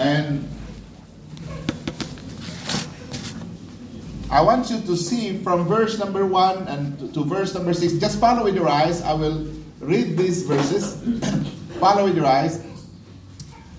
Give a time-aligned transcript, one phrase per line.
[0.00, 0.48] And
[4.30, 8.00] I want you to see from verse number 1 and to, verse number 6.
[8.00, 9.02] Just follow with your eyes.
[9.02, 9.46] I will
[9.80, 10.96] read these verses.
[11.80, 12.64] follow with your eyes.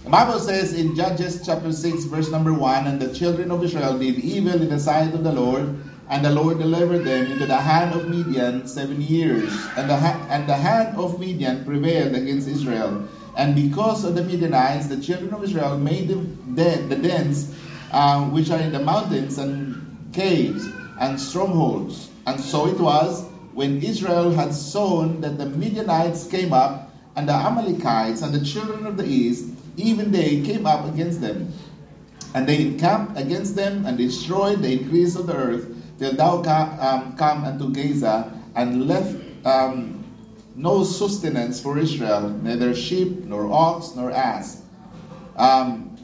[0.04, 3.98] The Bible says in Judges chapter 6, verse number 1 And the children of Israel
[3.98, 5.76] did evil in the sight of the Lord,
[6.10, 9.50] and the Lord delivered them into the hand of Midian seven years.
[9.76, 13.08] And the, ha- and the hand of Midian prevailed against Israel.
[13.38, 17.56] And because of the Midianites, the children of Israel made den- the dens
[17.92, 20.66] um, which are in the mountains and caves
[21.00, 22.10] and strongholds.
[22.28, 27.34] And so it was when Israel had sown that the Midianites came up, and the
[27.34, 29.46] Amalekites and the children of the east,
[29.78, 31.52] even they came up against them.
[32.34, 35.68] And they encamped against them and destroyed the increase of the earth
[36.00, 36.42] till thou
[36.80, 40.01] um, come unto Gaza and left um,
[40.62, 44.62] no sustenance for Israel, neither sheep, nor ox, nor ass.
[45.36, 45.98] Um,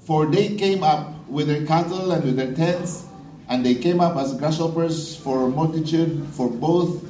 [0.00, 3.06] for they came up with their cattle and with their tents,
[3.48, 7.02] and they came up as grasshoppers for multitude, for both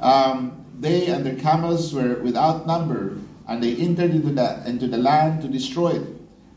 [0.00, 3.16] um, they and their camels were without number,
[3.48, 6.06] and they entered into the, into the land to destroy it.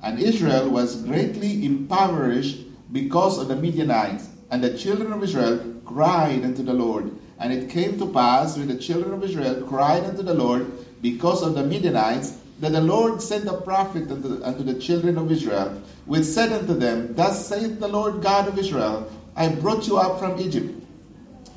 [0.04, 4.30] And Israel was greatly impoverished because of the Midianites.
[4.52, 7.12] And the children of Israel cried unto the Lord.
[7.40, 10.72] And it came to pass when the children of Israel cried unto the Lord
[11.02, 15.32] because of the Midianites, that the Lord sent a prophet unto, unto the children of
[15.32, 19.98] Israel, which said unto them, Thus saith the Lord God of Israel, I brought you
[19.98, 20.74] up from Egypt,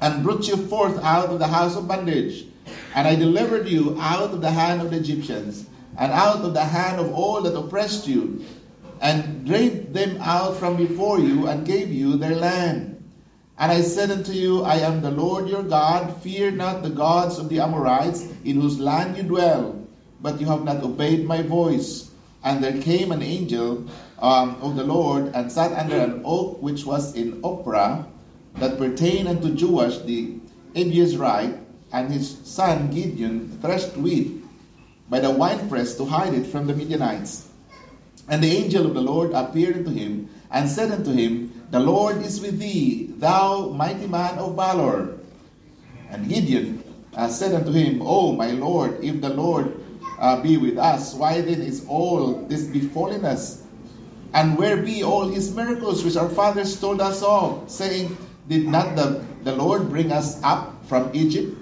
[0.03, 2.45] and brought you forth out of the house of bondage,
[2.95, 5.67] and I delivered you out of the hand of the Egyptians,
[5.99, 8.45] and out of the hand of all that oppressed you,
[9.01, 12.90] and drave them out from before you, and gave you their land.
[13.61, 16.17] And I said unto you, I am the Lord your God.
[16.23, 19.77] Fear not the gods of the Amorites, in whose land you dwell.
[20.23, 22.11] But you have not obeyed my voice.
[22.43, 23.85] And there came an angel
[24.19, 28.07] um, of the Lord, and sat under an oak which was in Ophrah,
[28.55, 30.41] that pertained unto Joash the
[30.75, 31.61] Abiezrite,
[31.93, 34.43] and his son Gideon threshed wheat
[35.11, 37.51] by the winepress to hide it from the Midianites.
[38.27, 42.19] And the angel of the Lord appeared unto him, and said unto him, The Lord
[42.23, 45.19] is with thee, thou mighty man of valor.
[46.11, 46.83] And Gideon
[47.15, 49.79] uh, said unto him, O my Lord, if the Lord
[50.19, 53.63] uh, be with us, why then is all this befallen us?
[54.35, 58.17] And where be all his miracles which our fathers told us of, saying,
[58.49, 61.57] Did not the, the Lord bring us up from Egypt?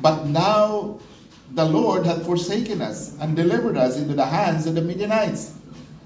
[0.00, 0.98] But now
[1.52, 5.59] the Lord hath forsaken us and delivered us into the hands of the Midianites.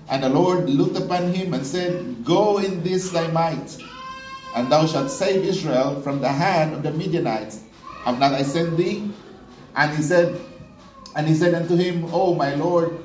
[0.09, 3.79] And the Lord looked upon him and said, Go in this thy might,
[4.55, 7.65] and thou shalt save Israel from the hand of the Midianites.
[8.05, 9.11] Have not I sent thee?
[9.75, 10.41] And he said,
[11.17, 12.99] and he said unto him, O my Lord,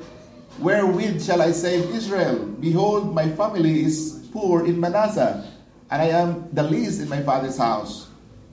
[0.58, 2.44] wherewith shall I save Israel?
[2.58, 5.46] Behold, my family is poor in Manasseh,
[5.90, 8.08] and I am the least in my father's house.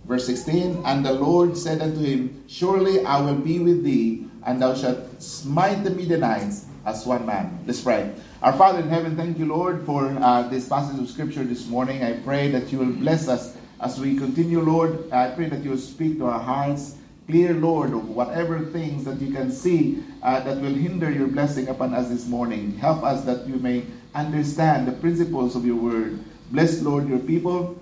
[0.05, 4.61] Verse 16, and the Lord said unto him, Surely I will be with thee, and
[4.61, 7.59] thou shalt smite the Midianites as one man.
[7.67, 8.15] Let's pray.
[8.41, 12.01] Our Father in heaven, thank you, Lord, for uh, this passage of Scripture this morning.
[12.01, 15.11] I pray that you will bless us as we continue, Lord.
[15.11, 16.95] I pray that you will speak to our hearts.
[17.27, 21.67] Clear, Lord, of whatever things that you can see uh, that will hinder your blessing
[21.67, 22.77] upon us this morning.
[22.77, 23.83] Help us that you may
[24.15, 26.23] understand the principles of your word.
[26.51, 27.77] Bless, Lord, your people.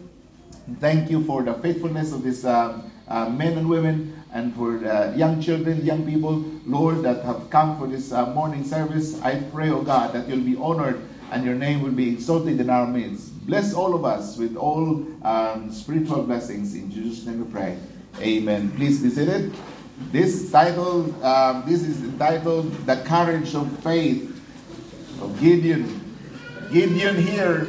[0.79, 5.15] Thank you for the faithfulness of these um, uh, men and women and for uh,
[5.15, 9.21] young children, young people, Lord, that have come for this uh, morning service.
[9.21, 11.01] I pray, oh God, that you'll be honored
[11.31, 13.31] and your name will be exalted in our midst.
[13.47, 16.75] Bless all of us with all um, spiritual blessings.
[16.75, 17.77] In Jesus' name we pray.
[18.19, 18.71] Amen.
[18.75, 19.55] Please be seated.
[20.11, 24.27] This title, um, this is entitled "The Courage of Faith"
[25.21, 25.87] of Gideon.
[26.73, 27.67] Gideon here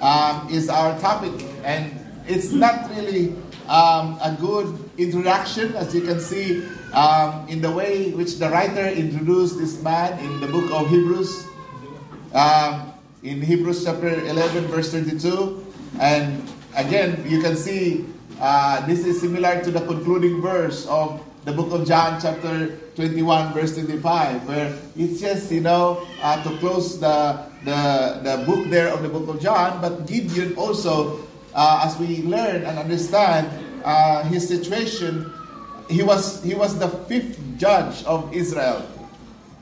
[0.00, 1.92] um, is our topic, and
[2.26, 3.36] it's not really
[3.68, 8.86] um, a good introduction, as you can see um, in the way which the writer
[8.88, 11.46] introduced this man in the book of Hebrews.
[12.32, 15.64] Um, in Hebrews chapter 11, verse 32.
[15.98, 16.42] And
[16.76, 18.06] again, you can see
[18.40, 23.54] uh, this is similar to the concluding verse of the book of John, chapter 21,
[23.54, 28.88] verse 25, where it's just, you know, uh, to close the, the, the book there
[28.88, 29.80] of the book of John.
[29.80, 33.48] But Gideon also, uh, as we learn and understand
[33.86, 35.32] uh, his situation,
[35.88, 38.86] he was, he was the fifth judge of Israel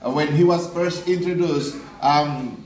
[0.02, 1.76] uh, when he was first introduced.
[2.00, 2.64] Um,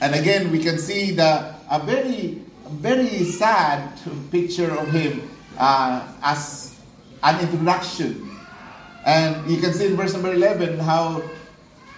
[0.00, 3.98] and again, we can see the a very, very sad
[4.30, 5.28] picture of him
[5.58, 6.78] uh, as
[7.22, 8.28] an introduction.
[9.06, 11.22] And you can see in verse number 11 how,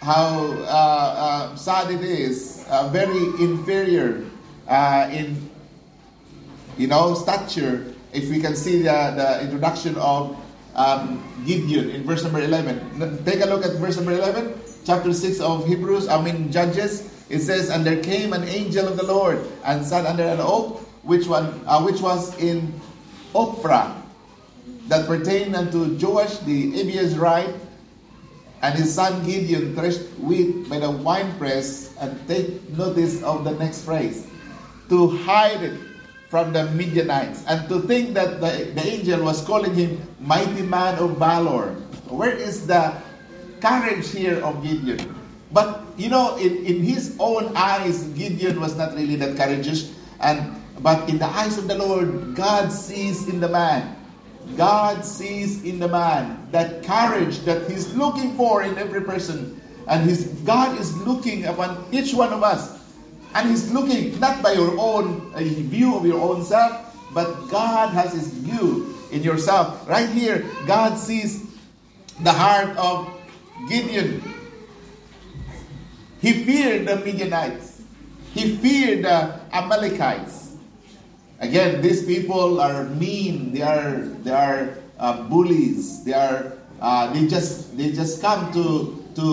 [0.01, 4.25] how uh, uh, sad it is uh, very inferior
[4.69, 5.51] uh, in,
[6.79, 7.94] you know, stature.
[8.15, 10.39] If we can see the, the introduction of
[10.75, 13.25] um, Gideon in verse number 11.
[13.25, 17.11] Take a look at verse number 11, chapter 6 of Hebrews, I mean Judges.
[17.31, 20.81] It says, And there came an angel of the Lord and sat under an oak,
[21.03, 22.73] which, one, uh, which was in
[23.35, 23.95] Ophrah,
[24.89, 27.59] that pertained unto Joash the Abiezrite,
[28.63, 33.85] and his son Gideon threshed wheat by the winepress, and take notice of the next
[33.85, 34.27] phrase,
[34.89, 35.81] to hide it
[36.35, 40.99] from the Midianites, and to think that the, the angel was calling him mighty man
[40.99, 41.79] of valor.
[42.11, 42.91] Where is the
[43.63, 45.15] courage here of Gideon?
[45.55, 50.59] But you know, in, in his own eyes, Gideon was not really that courageous, and
[50.83, 53.95] but in the eyes of the Lord, God sees in the man
[54.57, 59.61] God sees in the man that courage that He's looking for in every person.
[59.89, 62.84] And his, God is looking upon each one of us.
[63.35, 67.93] And He's looking not by your own uh, view of your own self, but God
[67.93, 69.89] has His view in yourself.
[69.89, 71.43] Right here, God sees
[72.23, 73.11] the heart of
[73.69, 74.23] Gideon.
[76.21, 77.83] He feared the Midianites,
[78.33, 80.57] he feared the Amalekites.
[81.41, 83.53] Again, these people are mean.
[83.53, 86.03] They are they are uh, bullies.
[86.05, 89.25] They are uh, they just they just come to to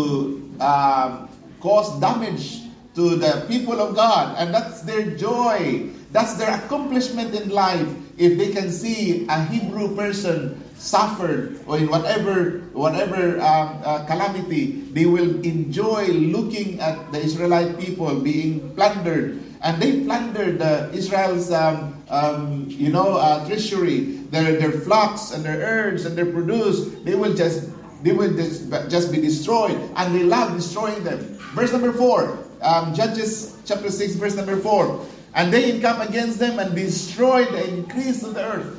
[0.60, 1.30] um,
[1.62, 5.90] cause damage to the people of God, and that's their joy.
[6.12, 7.88] That's their accomplishment in life.
[8.18, 14.84] If they can see a Hebrew person suffered or in whatever whatever um, uh, calamity,
[14.92, 21.52] they will enjoy looking at the Israelite people being plundered and they plundered the Israel's,
[21.52, 26.90] um, um, you know, uh, treasury, their their flocks and their herds and their produce.
[27.06, 27.70] They will just
[28.04, 31.20] they will just, just be destroyed, and they love destroying them.
[31.54, 35.06] Verse number four, um, Judges chapter six, verse number four.
[35.34, 38.78] And they encamp against them and destroy the increase of the earth.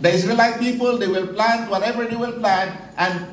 [0.00, 3.26] The Israelite people, they will plant whatever they will plant, and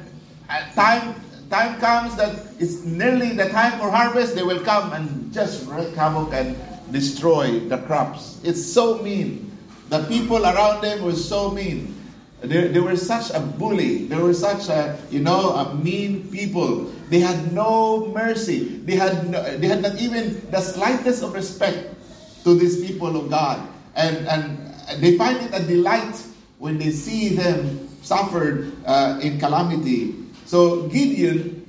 [0.76, 1.16] time
[1.50, 5.96] time comes that it's nearly the time for harvest, they will come and just wreak
[5.96, 6.56] havoc and
[6.92, 8.40] destroy the crops.
[8.44, 9.58] It's so mean.
[9.90, 11.96] The people around them were so mean.
[12.42, 14.06] They, they were such a bully.
[14.06, 16.92] They were such a, you know, a mean people.
[17.10, 18.78] They had no mercy.
[18.86, 21.96] They had, no, they had not even the slightest of respect
[22.44, 23.68] to these people of God.
[23.96, 26.22] And, and they find it a delight
[26.60, 31.68] when they see them suffered uh, in calamity so Gideon,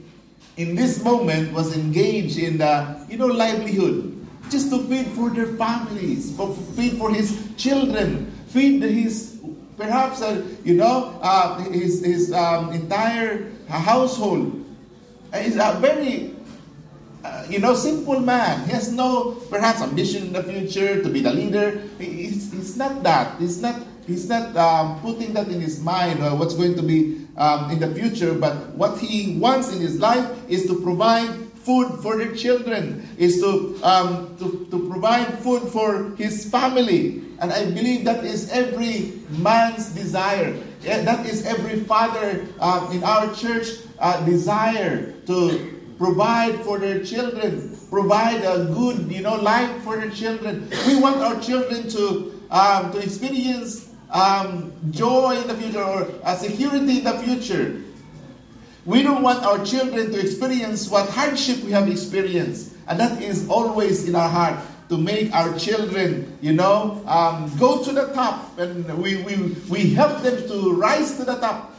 [0.57, 4.15] in this moment, was engaged in the, you know, livelihood,
[4.51, 9.28] just to feed for their families, for feed for his children, feed his,
[9.79, 14.67] perhaps, uh, you know, uh, his, his um, entire household.
[15.33, 16.35] He's a very
[17.25, 18.65] uh, you know, simple man.
[18.67, 21.83] He has no, perhaps, ambition in the future to be the leader.
[21.99, 23.39] It's, he's not that.
[23.41, 23.81] He's not.
[24.07, 27.79] He's not um, putting that in his mind or what's going to be um, in
[27.79, 31.29] the future, but what he wants in his life is to provide
[31.69, 37.21] food for their children, is to, um, to, to provide food for his family.
[37.45, 40.57] And I believe that is every man's desire.
[40.81, 45.37] That is every father uh, in our church uh, desire to
[45.99, 50.71] provide for their children, provide a good, you know, life for their children.
[50.87, 56.33] We want our children to um, to experience um, joy in the future or a
[56.37, 57.83] security in the future.
[58.89, 62.73] We don't want our children to experience what hardship we have experienced.
[62.89, 67.85] And that is always in our heart to make our children, you know, um, go
[67.85, 68.59] to the top.
[68.59, 71.77] And we, we, we help them to rise to the top.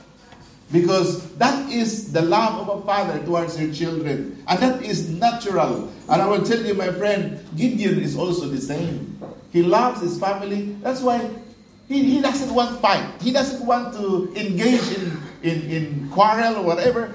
[0.71, 4.43] Because that is the love of a father towards their children.
[4.47, 5.91] And that is natural.
[6.09, 9.19] And I will tell you, my friend, Gideon is also the same.
[9.51, 10.77] He loves his family.
[10.83, 11.27] That's why
[11.87, 13.19] he, he doesn't want fight.
[13.19, 17.13] He doesn't want to engage in, in, in quarrel or whatever.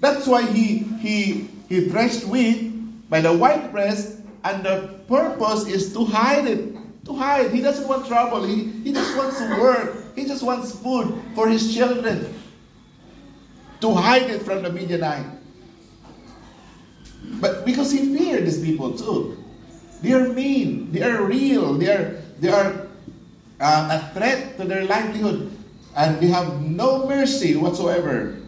[0.00, 2.72] That's why he, he, he threshed wheat
[3.08, 6.76] by the winepress, and the purpose is to hide it.
[7.04, 7.50] To hide.
[7.50, 8.44] He doesn't want trouble.
[8.44, 10.14] He, he just wants to work.
[10.14, 12.32] He just wants food for his children.
[13.80, 15.26] To hide it from the Midianite.
[17.40, 19.42] But because he feared these people too.
[20.02, 20.90] They are mean.
[20.90, 21.74] They are real.
[21.74, 22.86] They are, they are
[23.62, 25.51] uh, a threat to their livelihood,
[25.96, 28.38] and we have no mercy whatsoever.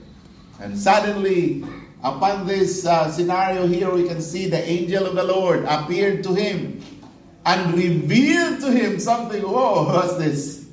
[0.60, 1.64] And suddenly,
[2.02, 6.34] upon this uh, scenario here, we can see the angel of the Lord appeared to
[6.34, 6.80] him
[7.44, 9.42] and revealed to him something.
[9.42, 10.68] Whoa, what's this?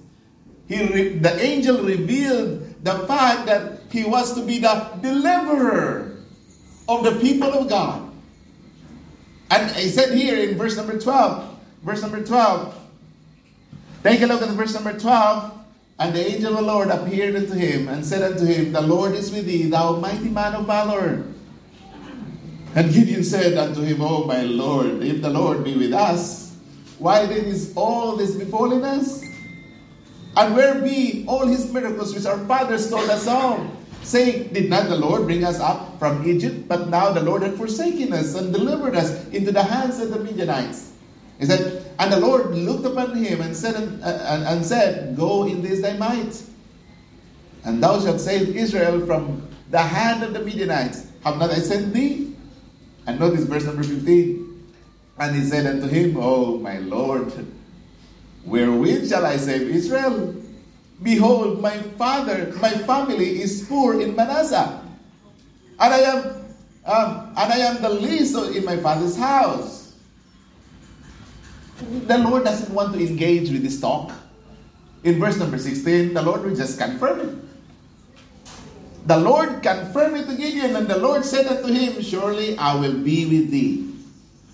[0.67, 6.17] He re- the angel revealed the fact that he was to be the deliverer
[6.87, 8.09] of the people of God.
[9.49, 12.73] And he said here in verse number 12, verse number 12,
[14.03, 15.60] take a look at verse number 12.
[16.01, 19.13] And the angel of the Lord appeared unto him and said unto him, The Lord
[19.13, 21.23] is with thee, thou mighty man of valor.
[22.73, 26.57] And Gideon said unto him, Oh my Lord, if the Lord be with us,
[26.97, 29.21] why then is all this befallen us?
[30.35, 33.69] And where be all his miracles which our fathers told us of?
[34.01, 36.67] Saying, Did not the Lord bring us up from Egypt?
[36.67, 40.17] But now the Lord had forsaken us and delivered us into the hands of the
[40.17, 40.90] Midianites.
[41.41, 45.47] He said, And the Lord looked upon him and said, and, and, and said, Go
[45.47, 46.39] in this thy might,
[47.65, 51.07] and thou shalt save Israel from the hand of the Midianites.
[51.23, 52.35] Have not I sent thee?
[53.07, 54.71] And notice verse number 15.
[55.17, 57.33] And he said unto him, Oh, my Lord,
[58.45, 60.35] wherewith shall I save Israel?
[61.01, 64.79] Behold, my father, my family is poor in Manasseh,
[65.79, 66.17] and I am,
[66.85, 69.80] um, and I am the least in my father's house.
[71.81, 74.11] The Lord doesn't want to engage with this talk.
[75.03, 77.35] In verse number 16, the Lord will just confirm it.
[79.07, 82.93] The Lord confirmed it to Gideon, and the Lord said unto him, Surely I will
[82.93, 83.93] be with thee.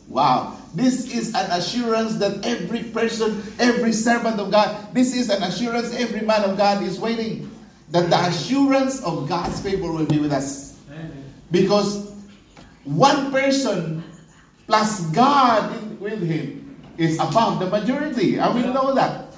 [0.07, 0.55] Wow.
[0.73, 5.93] This is an assurance that every person, every servant of God, this is an assurance
[5.93, 7.51] every man of God is waiting.
[7.91, 10.79] That the assurance of God's favor will be with us.
[11.51, 12.11] Because
[12.83, 14.03] one person
[14.65, 16.66] plus God with him
[16.97, 18.37] is above the majority.
[18.37, 19.33] And we know that.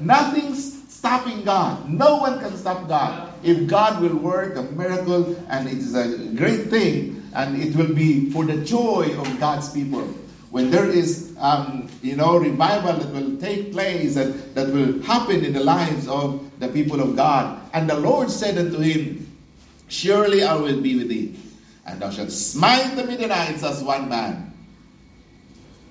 [0.00, 1.88] Nothing's stopping God.
[1.88, 3.32] No one can stop God.
[3.42, 7.94] If God will work a miracle, and it is a great thing, and it will
[7.94, 10.02] be for the joy of God's people.
[10.50, 15.44] When there is, um, you know, revival that will take place and that will happen
[15.44, 17.60] in the lives of the people of God.
[17.74, 19.30] And the Lord said unto him,
[19.88, 21.38] Surely I will be with thee,
[21.86, 24.47] and thou shalt smite the Midianites as one man.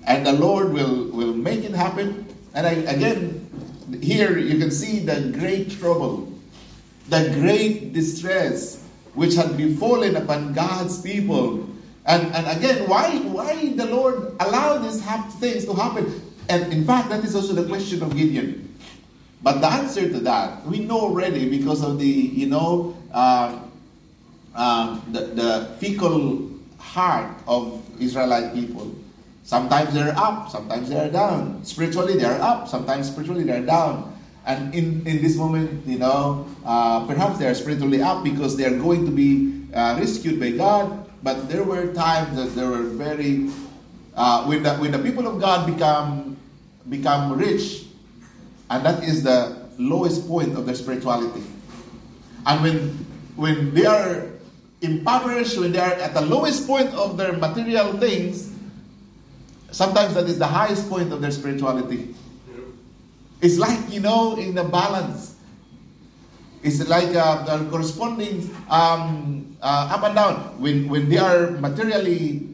[0.06, 2.26] And the Lord will, will make it happen.
[2.54, 3.48] And I, again,
[4.02, 6.32] here you can see the great trouble,
[7.08, 11.68] the great distress which had befallen upon God's people.
[12.06, 15.02] And, and again, why, why the Lord allowed these
[15.40, 16.22] things to happen?
[16.48, 18.64] And in fact, that is also the question of Gideon.
[19.42, 23.58] But the answer to that, we know already because of the, you know, uh,
[24.54, 28.94] uh, the, the fickle heart of Israelite people.
[29.48, 31.64] Sometimes they're up, sometimes they're down.
[31.64, 34.12] Spiritually, they're up, sometimes spiritually, they're down.
[34.44, 39.06] And in, in this moment, you know, uh, perhaps they're spiritually up because they're going
[39.06, 41.08] to be uh, rescued by God.
[41.22, 43.48] But there were times that they were very,
[44.14, 46.36] uh, when, the, when the people of God become,
[46.90, 47.86] become rich,
[48.68, 51.40] and that is the lowest point of their spirituality.
[52.44, 52.78] And when,
[53.36, 54.28] when they are
[54.82, 58.47] impoverished, when they are at the lowest point of their material things,
[59.70, 62.14] sometimes that is the highest point of their spirituality.
[63.40, 65.36] It's like, you know, in the balance.
[66.62, 70.34] It's like uh, the corresponding um, uh, up and down.
[70.60, 72.48] When, when they are materially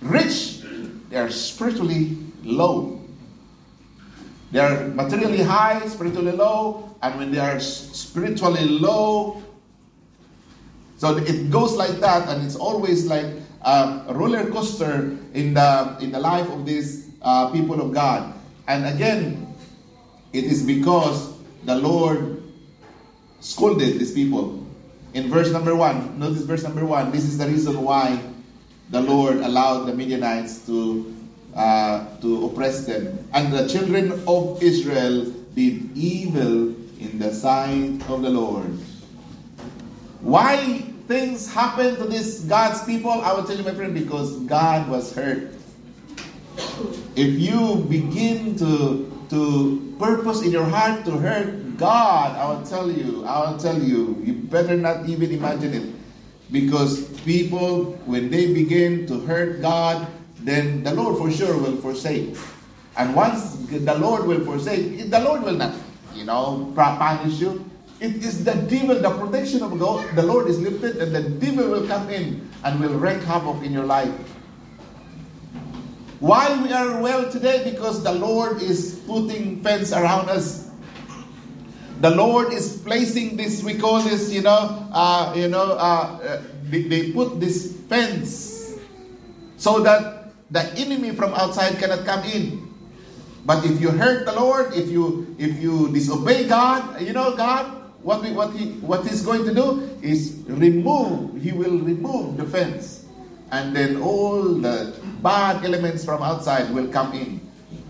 [0.00, 0.62] rich,
[1.10, 3.00] they are spiritually low.
[4.50, 9.42] They are materially high, spiritually low, and when they are spiritually low,
[10.98, 13.26] so it goes like that, and it's always like
[13.62, 18.34] a roller coaster in the in the life of these uh, people of God.
[18.66, 19.46] And again,
[20.32, 21.34] it is because
[21.64, 22.42] the Lord
[23.40, 24.64] scolded these people.
[25.14, 27.10] In verse number one, notice verse number one.
[27.10, 28.20] This is the reason why
[28.90, 31.14] the Lord allowed the Midianites to
[31.56, 38.22] uh, to oppress them, and the children of Israel did evil in the sight of
[38.22, 38.78] the Lord.
[40.20, 43.10] Why things happen to this God's people?
[43.10, 45.56] I will tell you, my friend, because God was hurt.
[47.16, 52.90] If you begin to to purpose in your heart to hurt God, I will tell
[52.90, 55.86] you, I will tell you, you better not even imagine it.
[56.50, 60.08] Because people, when they begin to hurt God,
[60.40, 62.36] then the Lord for sure will forsake.
[62.96, 65.76] And once the Lord will forsake, the Lord will not,
[66.14, 67.68] you know, punish you.
[68.00, 71.68] It is the devil, the protection of God, the Lord is lifted, and the devil
[71.70, 74.14] will come in and will wreak havoc in your life.
[76.20, 77.62] Why we are well today?
[77.68, 80.70] Because the Lord is putting fence around us.
[82.00, 83.62] The Lord is placing this.
[83.62, 88.74] We call this, you know, uh, you know, uh, uh, they, they put this fence
[89.56, 92.66] so that the enemy from outside cannot come in.
[93.44, 97.77] But if you hurt the Lord, if you if you disobey God, you know God,
[98.02, 101.40] what we, what he what he's going to do is remove.
[101.42, 102.98] He will remove the fence
[103.50, 107.40] and then all the bad elements from outside will come in.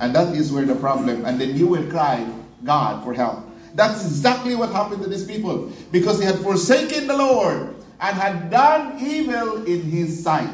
[0.00, 2.26] And that is where the problem, and then you will cry,
[2.64, 3.44] God, for help.
[3.74, 8.50] That's exactly what happened to these people because they had forsaken the Lord and had
[8.50, 10.50] done evil in his sight.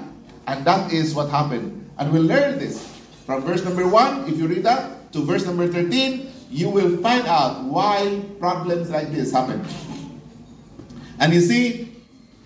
[0.46, 1.90] And that is what happened.
[1.98, 2.86] And we'll learn this
[3.26, 7.26] from verse number 1, if you read that, to verse number 13, you will find
[7.26, 9.64] out why problems like this happen.
[11.18, 11.92] And you see,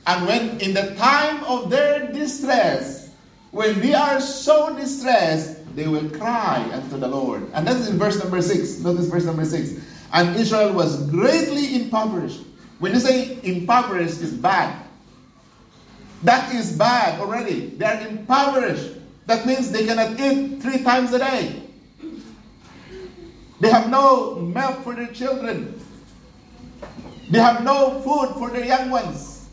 [0.06, 3.10] and when in the time of their distress,
[3.50, 7.48] when they are so distressed, they will cry unto the Lord.
[7.54, 8.80] And that is in verse number 6.
[8.80, 9.80] Notice verse number 6.
[10.12, 12.40] And Israel was greatly impoverished.
[12.78, 14.84] When you say impoverished, is bad.
[16.22, 17.70] That is bad already.
[17.76, 18.94] They are impoverished.
[19.26, 21.67] That means they cannot eat three times a day.
[23.60, 25.80] They have no milk for their children.
[27.30, 29.48] They have no food for their young ones.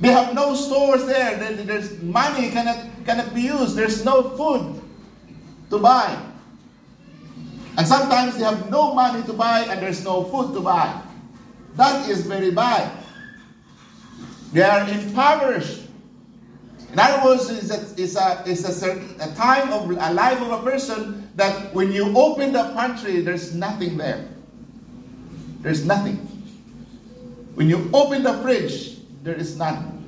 [0.00, 1.36] They have no stores there.
[1.36, 3.76] There's money cannot, cannot be used.
[3.76, 4.80] There's no food
[5.68, 6.18] to buy.
[7.76, 11.02] And sometimes they have no money to buy and there's no food to buy.
[11.76, 12.90] That is very bad.
[14.52, 15.86] They are impoverished.
[16.92, 20.40] In other words, it's a, it's a, it's a, certain, a time of a life
[20.40, 24.28] of a person that when you open the pantry, there's nothing there.
[25.64, 26.16] There's nothing.
[27.56, 30.04] When you open the fridge, there is none.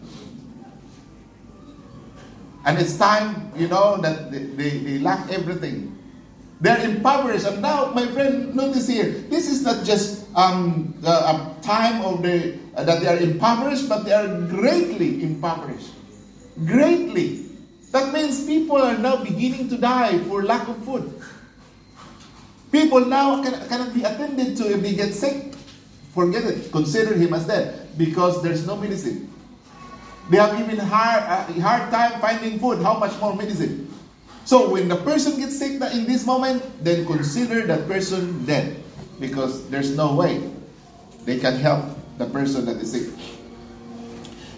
[2.64, 5.98] And it's time, you know, that they, they, they lack everything.
[6.60, 7.46] They're impoverished.
[7.46, 12.58] And now, my friend, notice here, this is not just um, a time of the,
[12.76, 15.90] uh, that they are impoverished, but they are greatly impoverished.
[16.66, 17.41] Greatly.
[17.92, 21.12] That means people are now beginning to die for lack of food.
[22.72, 25.52] People now can, cannot be attended to if they get sick.
[26.14, 26.72] Forget it.
[26.72, 29.28] Consider him as dead because there's no medicine.
[30.30, 32.80] They have even hard, uh, hard time finding food.
[32.82, 33.92] How much more medicine?
[34.44, 38.82] So when the person gets sick in this moment, then consider that person dead
[39.20, 40.42] because there's no way
[41.24, 41.84] they can help
[42.18, 43.12] the person that is sick.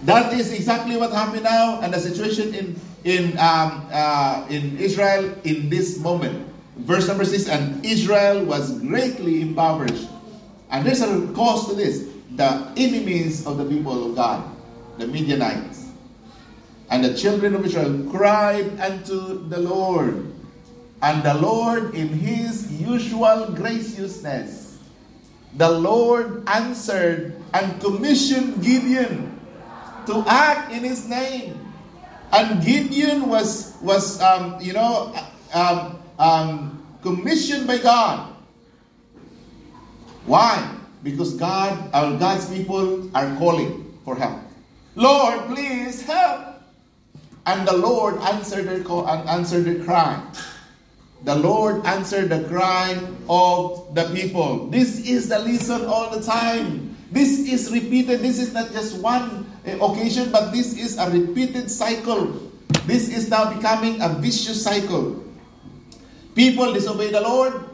[0.05, 5.33] That is exactly what happened now, and the situation in in um, uh, in Israel
[5.45, 6.51] in this moment.
[6.77, 10.09] Verse number six, and Israel was greatly impoverished,
[10.71, 14.43] and there's a cause to this: the enemies of the people of God,
[14.99, 15.93] the Midianites,
[16.91, 20.27] and the children of Israel cried unto the Lord,
[21.03, 24.65] and the Lord, in His usual graciousness,
[25.55, 29.31] the Lord answered and commissioned Gideon
[30.07, 31.64] to act in his name.
[32.35, 35.15] And Gideon was, was um, you know,
[35.55, 38.35] um, um, commissioned by God.
[40.27, 40.75] Why?
[41.05, 44.41] Because God, our God's people are calling for help.
[44.97, 46.59] Lord, please help.
[47.47, 50.21] And the Lord answered their call and answered their cry.
[51.23, 54.67] The Lord answered the cry of the people.
[54.69, 56.97] This is the lesson all the time.
[57.13, 58.21] This is repeated.
[58.21, 62.51] This is not just one occasion, but this is a repeated cycle.
[62.87, 65.25] This is now becoming a vicious cycle.
[66.35, 67.65] People disobey the Lord,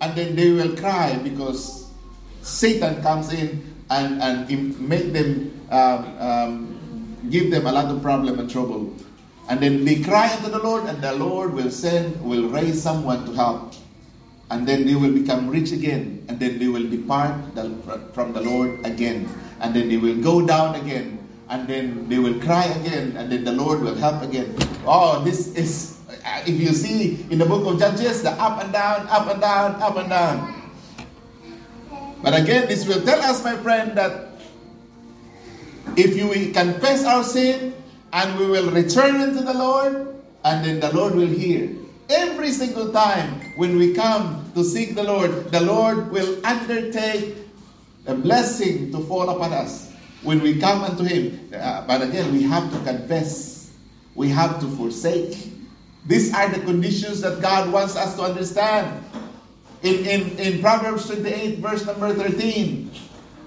[0.00, 1.90] and then they will cry because
[2.42, 6.78] Satan comes in and, and make them um, um,
[7.30, 8.92] give them a lot of problem and trouble.
[9.48, 13.24] And then they cry unto the Lord, and the Lord will send, will raise someone
[13.26, 13.74] to help.
[14.50, 17.36] And then they will become rich again, and then they will depart
[18.12, 19.28] from the Lord again.
[19.60, 21.17] And then they will go down again
[21.48, 24.54] and then they will cry again, and then the Lord will help again.
[24.84, 28.72] Oh, this is, uh, if you see in the book of Judges, the up and
[28.72, 30.54] down, up and down, up and down.
[32.22, 34.28] But again, this will tell us, my friend, that
[35.96, 37.74] if you confess our sin
[38.12, 41.70] and we will return unto the Lord, and then the Lord will hear.
[42.10, 47.36] Every single time when we come to seek the Lord, the Lord will undertake
[48.06, 49.87] a blessing to fall upon us
[50.22, 51.50] when we come unto Him.
[51.54, 53.72] Uh, but again, we have to confess,
[54.14, 55.52] we have to forsake.
[56.06, 59.04] These are the conditions that God wants us to understand.
[59.82, 62.90] In, in, in Proverbs 28, verse number 13,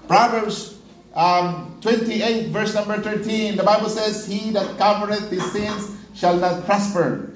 [0.08, 0.78] Proverbs
[1.14, 6.64] um, 28, verse number 13, the Bible says, He that covereth his sins shall not
[6.64, 7.34] prosper.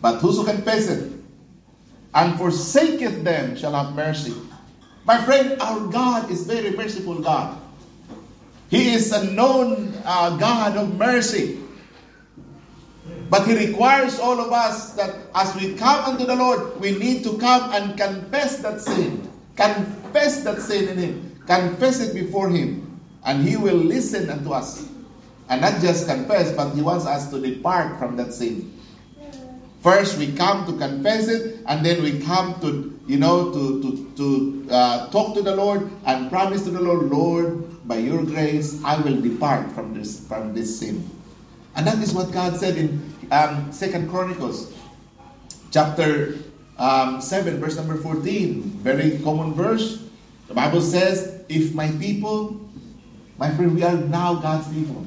[0.00, 1.12] But whoso confesseth
[2.14, 4.34] and forsaketh them shall have mercy.
[5.04, 7.60] My friend, our God is very merciful God.
[8.70, 11.58] He is a known uh, God of mercy.
[13.28, 17.24] But He requires all of us that as we come unto the Lord, we need
[17.24, 19.28] to come and confess that sin.
[19.56, 21.42] Confess that sin in Him.
[21.46, 23.00] Confess it before Him.
[23.24, 24.88] And He will listen unto us.
[25.48, 28.79] And not just confess, but He wants us to depart from that sin.
[29.82, 34.12] First, we come to confess it, and then we come to, you know, to, to,
[34.16, 38.78] to uh, talk to the Lord and promise to the Lord, Lord, by your grace,
[38.84, 41.08] I will depart from this, from this sin.
[41.76, 43.00] And that is what God said in
[43.32, 44.72] um, Second Chronicles,
[45.70, 46.36] chapter
[46.78, 48.62] um, 7, verse number 14.
[48.84, 50.04] Very common verse.
[50.48, 52.60] The Bible says, If my people,
[53.38, 55.06] my friend, we are now God's people.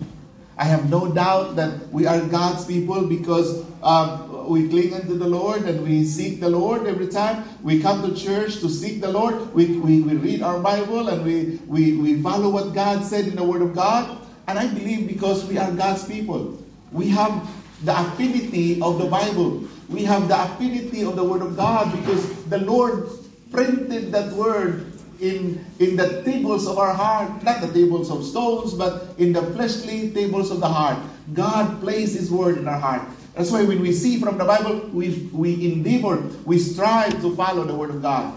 [0.58, 5.28] I have no doubt that we are God's people because um, we cling unto the
[5.28, 7.44] Lord and we seek the Lord every time.
[7.62, 9.54] We come to church to seek the Lord.
[9.54, 13.36] We, we, we read our Bible and we, we, we follow what God said in
[13.36, 14.20] the Word of God.
[14.48, 17.50] And I believe because we are God's people, we have
[17.84, 19.64] the affinity of the Bible.
[19.90, 23.10] We have the affinity of the Word of God because the Lord
[23.52, 28.74] printed that Word in, in the tables of our heart, not the tables of stones,
[28.74, 31.00] but in the fleshly tables of the heart.
[31.34, 33.08] God placed His Word in our heart.
[33.36, 37.64] That's why when we see from the Bible, we, we endeavor, we strive to follow
[37.64, 38.34] the Word of God.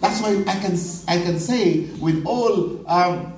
[0.00, 3.32] That's why I can, I can say with all, um,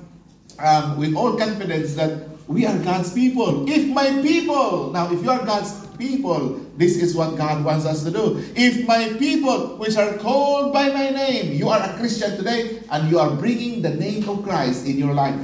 [0.59, 3.67] um, with all confidence that we are God's people.
[3.67, 8.03] If my people, now if you are God's people, this is what God wants us
[8.03, 8.43] to do.
[8.55, 13.09] If my people, which are called by my name, you are a Christian today and
[13.09, 15.39] you are bringing the name of Christ in your life,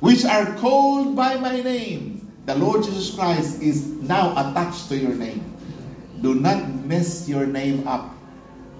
[0.00, 2.17] which are called by my name,
[2.48, 5.44] the Lord Jesus Christ is now attached to your name.
[6.22, 8.14] Do not mess your name up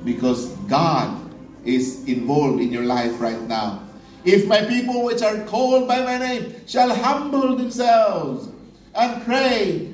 [0.06, 1.20] because God
[1.66, 3.82] is involved in your life right now.
[4.24, 8.48] If my people which are called by my name shall humble themselves
[8.94, 9.92] and pray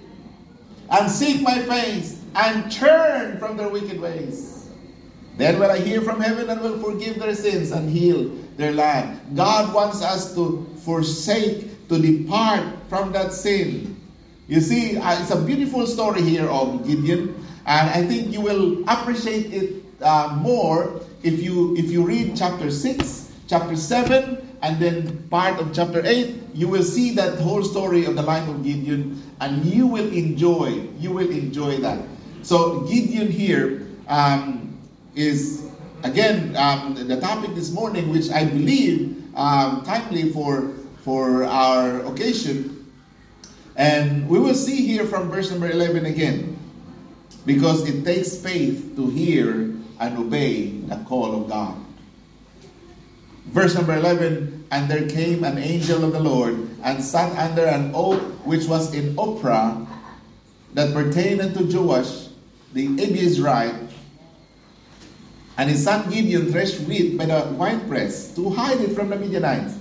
[0.91, 4.71] and seek my face and turn from their wicked ways,
[5.37, 9.19] then will I hear from heaven and will forgive their sins and heal their land.
[9.35, 13.97] God wants us to forsake, to depart from that sin.
[14.49, 17.35] You see, uh, it's a beautiful story here of Gideon,
[17.67, 22.71] and I think you will appreciate it uh, more if you if you read chapter
[22.71, 28.05] six chapter 7 and then part of chapter 8 you will see that whole story
[28.07, 32.01] of the life of gideon and you will enjoy you will enjoy that
[32.43, 34.79] so gideon here um,
[35.15, 35.69] is
[36.03, 40.73] again um, the topic this morning which i believe um, timely for
[41.05, 42.91] for our occasion
[43.77, 46.57] and we will see here from verse number 11 again
[47.45, 51.85] because it takes faith to hear and obey the call of god
[53.47, 57.93] Verse number 11 And there came an angel of the Lord and sat under an
[57.95, 59.87] oak which was in Ophrah
[60.73, 62.29] that pertained unto Joash
[62.73, 63.91] the Abiezrite.
[65.57, 69.79] And his son Gideon threshed wheat by the winepress to hide it from the Midianites.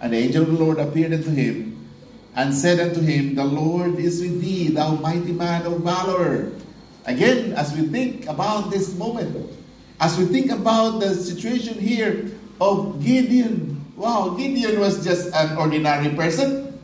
[0.00, 1.88] And the angel of the Lord appeared unto him
[2.34, 6.52] and said unto him, The Lord is with thee, thou mighty man of valor.
[7.06, 9.50] Again, as we think about this moment,
[10.00, 12.30] as we think about the situation here,
[12.60, 13.84] of Gideon.
[13.96, 16.78] Wow, Gideon was just an ordinary person.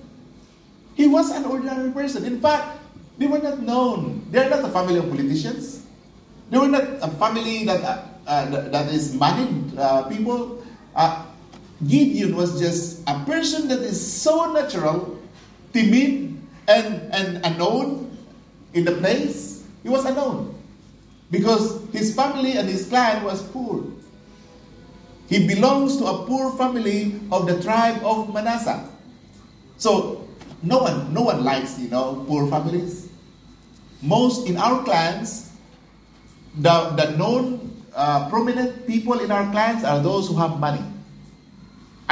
[0.94, 2.25] He was an ordinary person.
[2.25, 2.81] In fact,
[3.18, 4.25] they were not known.
[4.31, 5.85] They are not a family of politicians.
[6.51, 10.64] They were not a family that uh, uh, that is moneyed uh, people.
[10.94, 11.25] Uh,
[11.87, 15.18] Gideon was just a person that is so natural,
[15.73, 18.16] timid, and, and unknown
[18.75, 19.66] in the place.
[19.83, 20.55] He was unknown
[21.31, 23.85] because his family and his clan was poor.
[25.29, 28.87] He belongs to a poor family of the tribe of Manasseh.
[29.79, 30.29] So
[30.62, 33.09] no one, no one likes, you know, poor families.
[34.03, 35.51] Most in our clans,
[36.59, 40.83] the, the known uh, prominent people in our clans are those who have money.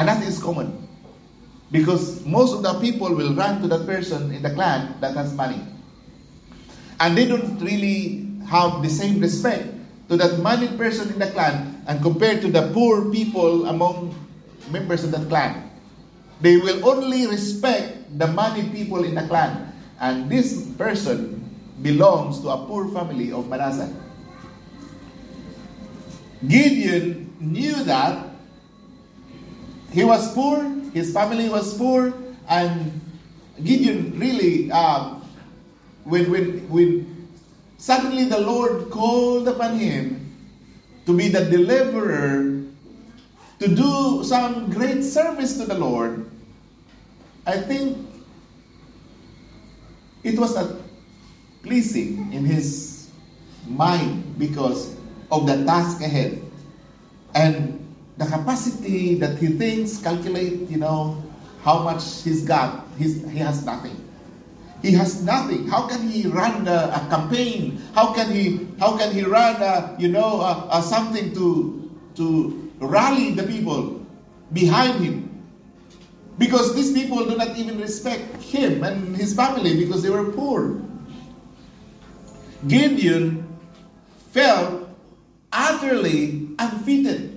[0.01, 0.89] And that is common.
[1.69, 5.35] Because most of the people will run to that person in the clan that has
[5.37, 5.61] money.
[6.99, 9.69] And they don't really have the same respect
[10.09, 14.17] to that money person in the clan and compared to the poor people among
[14.73, 15.69] members of that clan.
[16.41, 19.69] They will only respect the money people in the clan.
[20.01, 21.45] And this person
[21.83, 23.93] belongs to a poor family of Manasseh.
[26.49, 28.30] Gideon knew that
[29.93, 32.15] he was poor, his family was poor,
[32.49, 33.01] and
[33.63, 35.15] Gideon really, uh,
[36.05, 37.21] when, when, when
[37.81, 40.37] Suddenly the Lord called upon him
[41.07, 42.61] to be the deliverer,
[43.59, 46.29] to do some great service to the Lord.
[47.47, 47.97] I think
[50.23, 50.77] it was not
[51.63, 53.09] pleasing in his
[53.67, 54.95] mind because
[55.33, 56.37] of the task ahead
[57.35, 57.80] and
[58.21, 61.17] the capacity that he thinks, calculate, you know,
[61.65, 62.85] how much he's got.
[62.99, 63.97] he's, he has nothing.
[64.83, 65.67] He has nothing.
[65.69, 67.81] How can he run a, a campaign?
[67.95, 72.73] How can he how can he run a, you know a, a something to to
[72.81, 74.05] rally the people
[74.53, 75.29] behind him?
[76.37, 80.81] Because these people do not even respect him and his family because they were poor.
[82.69, 83.45] Gideon
[84.33, 84.89] felt
[85.53, 87.30] utterly unfitted,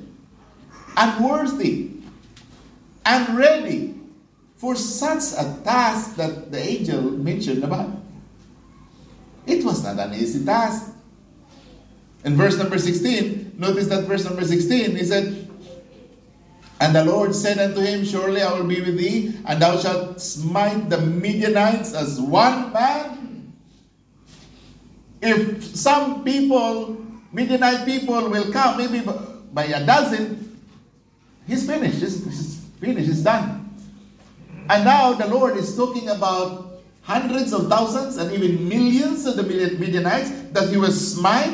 [0.98, 1.92] unworthy,
[3.06, 3.96] unready
[4.58, 7.90] for such a task that the angel mentioned about.
[9.46, 10.96] It was not an easy task.
[12.24, 15.50] In verse number 16, notice that verse number 16, he said,
[16.80, 20.22] And the Lord said unto him, Surely I will be with thee, and thou shalt
[20.22, 23.52] smite the Midianites as one man.
[25.22, 27.04] If some people,
[27.34, 29.04] Midianite people, will come, maybe
[29.52, 30.43] by a dozen,
[31.48, 32.00] he's finished.
[32.00, 33.08] He's, he's finished.
[33.08, 33.70] He's done.
[34.70, 39.44] And now the Lord is talking about hundreds of thousands and even millions of the
[39.44, 41.54] Midianites that he will smite,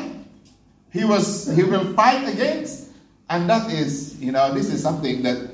[0.92, 2.90] he was he will fight against.
[3.28, 5.50] And that is, you know, this is something that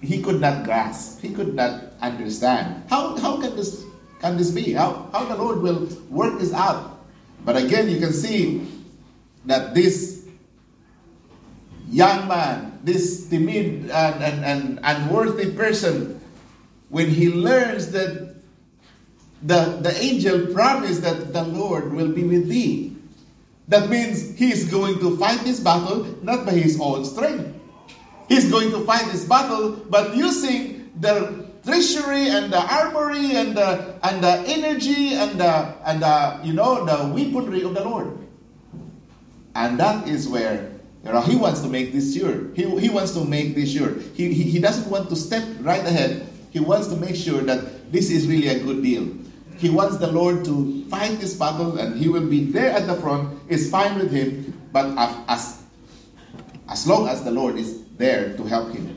[0.00, 1.20] he could not grasp.
[1.20, 2.84] He could not understand.
[2.88, 3.84] How, how can this
[4.20, 4.72] can this be?
[4.72, 7.00] How, how the Lord will work this out?
[7.44, 8.68] But again, you can see
[9.46, 10.19] that this
[11.90, 16.20] young man, this timid and, and, and unworthy person,
[16.88, 18.34] when he learns that
[19.42, 22.96] the, the angel promised that the Lord will be with thee,
[23.68, 27.54] that means he is going to fight this battle not by his own strength.
[28.28, 33.98] He's going to fight this battle, but using the treasury and the armory and the
[34.02, 38.18] and the energy and the and the you know the weaponry of the Lord.
[39.54, 40.69] And that is where
[41.04, 42.52] you know, he wants to make this sure.
[42.54, 43.98] He, he wants to make this sure.
[44.14, 46.26] He, he, he doesn't want to step right ahead.
[46.50, 49.08] He wants to make sure that this is really a good deal.
[49.56, 52.96] He wants the Lord to fight this battle and he will be there at the
[52.96, 53.38] front.
[53.48, 54.86] It's fine with him, but
[55.28, 55.62] as,
[56.68, 58.96] as long as the Lord is there to help him.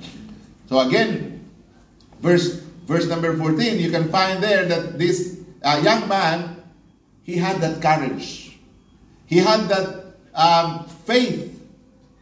[0.67, 1.49] So again,
[2.19, 6.61] verse, verse number 14, you can find there that this uh, young man,
[7.23, 8.57] he had that courage.
[9.25, 11.52] He had that um, faith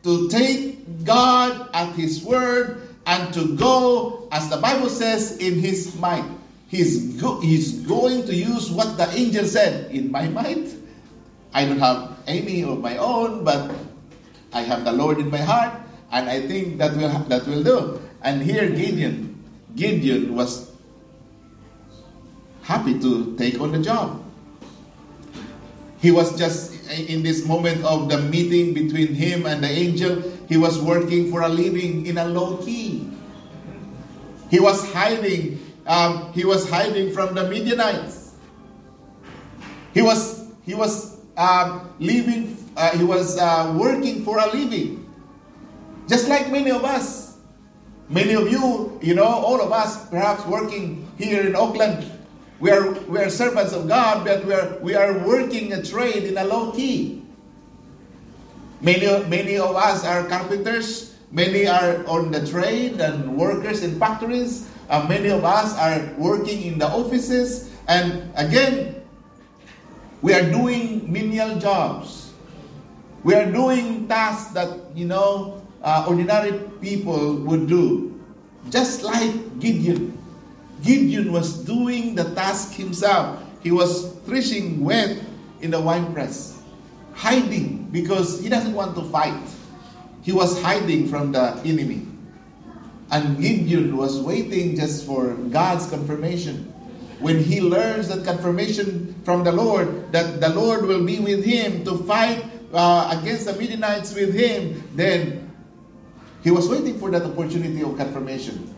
[0.03, 5.95] to take God at His word and to go, as the Bible says, in His
[5.99, 6.25] might.
[6.67, 10.71] He's, go- he's going to use what the angel said in my might.
[11.53, 13.71] I don't have any of my own, but
[14.53, 15.73] I have the Lord in my heart,
[16.11, 18.01] and I think that will that will do.
[18.23, 19.35] And here Gideon,
[19.75, 20.71] Gideon was
[22.63, 24.23] happy to take on the job.
[25.99, 30.57] He was just in this moment of the meeting between him and the angel, he
[30.57, 33.07] was working for a living in a low key.
[34.49, 35.59] He was hiding.
[35.87, 38.35] Um, he was hiding from the Midianites.
[39.93, 42.57] He was he was um, living.
[42.75, 45.07] Uh, he was uh, working for a living,
[46.07, 47.31] just like many of us.
[48.11, 52.10] Many of you, you know, all of us, perhaps working here in Oakland,
[52.61, 56.29] we are, we are servants of God, but we are, we are working a trade
[56.29, 57.25] in a low key.
[58.81, 61.17] Many, many of us are carpenters.
[61.31, 64.69] Many are on the trade and workers in factories.
[64.89, 67.71] Uh, many of us are working in the offices.
[67.87, 69.01] And again,
[70.21, 72.33] we are doing menial jobs.
[73.23, 78.19] We are doing tasks that, you know, uh, ordinary people would do.
[78.69, 80.20] Just like Gideon.
[80.83, 83.41] Gideon was doing the task himself.
[83.61, 85.21] He was threshing wheat
[85.61, 86.61] in the winepress,
[87.13, 89.41] hiding because he doesn't want to fight.
[90.23, 92.07] He was hiding from the enemy.
[93.11, 96.71] And Gideon was waiting just for God's confirmation.
[97.19, 101.83] When he learns that confirmation from the Lord, that the Lord will be with him
[101.85, 105.51] to fight uh, against the Midianites with him, then
[106.43, 108.73] he was waiting for that opportunity of confirmation.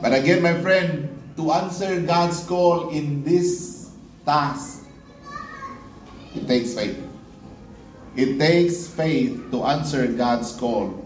[0.00, 3.90] But again, my friend, to answer God's call in this
[4.24, 4.84] task,
[6.34, 6.98] it takes faith.
[8.16, 11.04] It takes faith to answer God's call.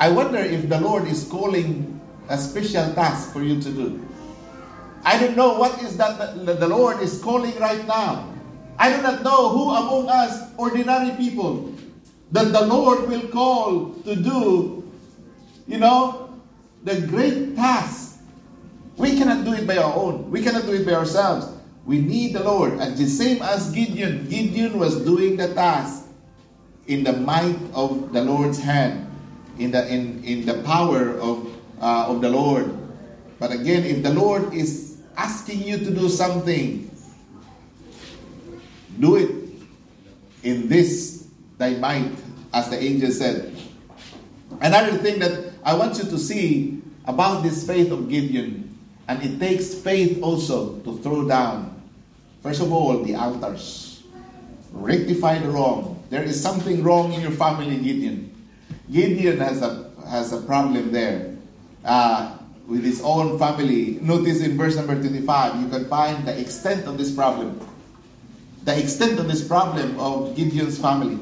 [0.00, 4.00] I wonder if the Lord is calling a special task for you to do.
[5.04, 8.32] I don't know what is that the Lord is calling right now.
[8.78, 11.72] I do not know who among us, ordinary people,
[12.32, 14.82] that the Lord will call to do,
[15.68, 16.23] you know,
[16.84, 18.20] the great task.
[18.96, 20.30] We cannot do it by our own.
[20.30, 21.48] We cannot do it by ourselves.
[21.84, 22.74] We need the Lord.
[22.74, 26.06] And the same as Gideon, Gideon was doing the task
[26.86, 29.10] in the might of the Lord's hand,
[29.58, 31.48] in the in, in the power of
[31.80, 32.70] uh, of the Lord.
[33.40, 36.90] But again, if the Lord is asking you to do something,
[39.00, 39.30] do it
[40.42, 42.12] in this thy might,
[42.52, 43.56] as the angel said.
[44.60, 46.73] Another thing that I want you to see
[47.06, 48.76] about this faith of Gideon,
[49.08, 51.80] and it takes faith also to throw down,
[52.42, 54.02] first of all, the altars.
[54.72, 56.02] Rectify the wrong.
[56.10, 58.34] There is something wrong in your family, Gideon.
[58.90, 61.34] Gideon has a has a problem there
[61.84, 62.36] uh,
[62.66, 63.98] with his own family.
[64.00, 67.60] Notice in verse number 25, you can find the extent of this problem.
[68.64, 71.18] The extent of this problem of Gideon's family.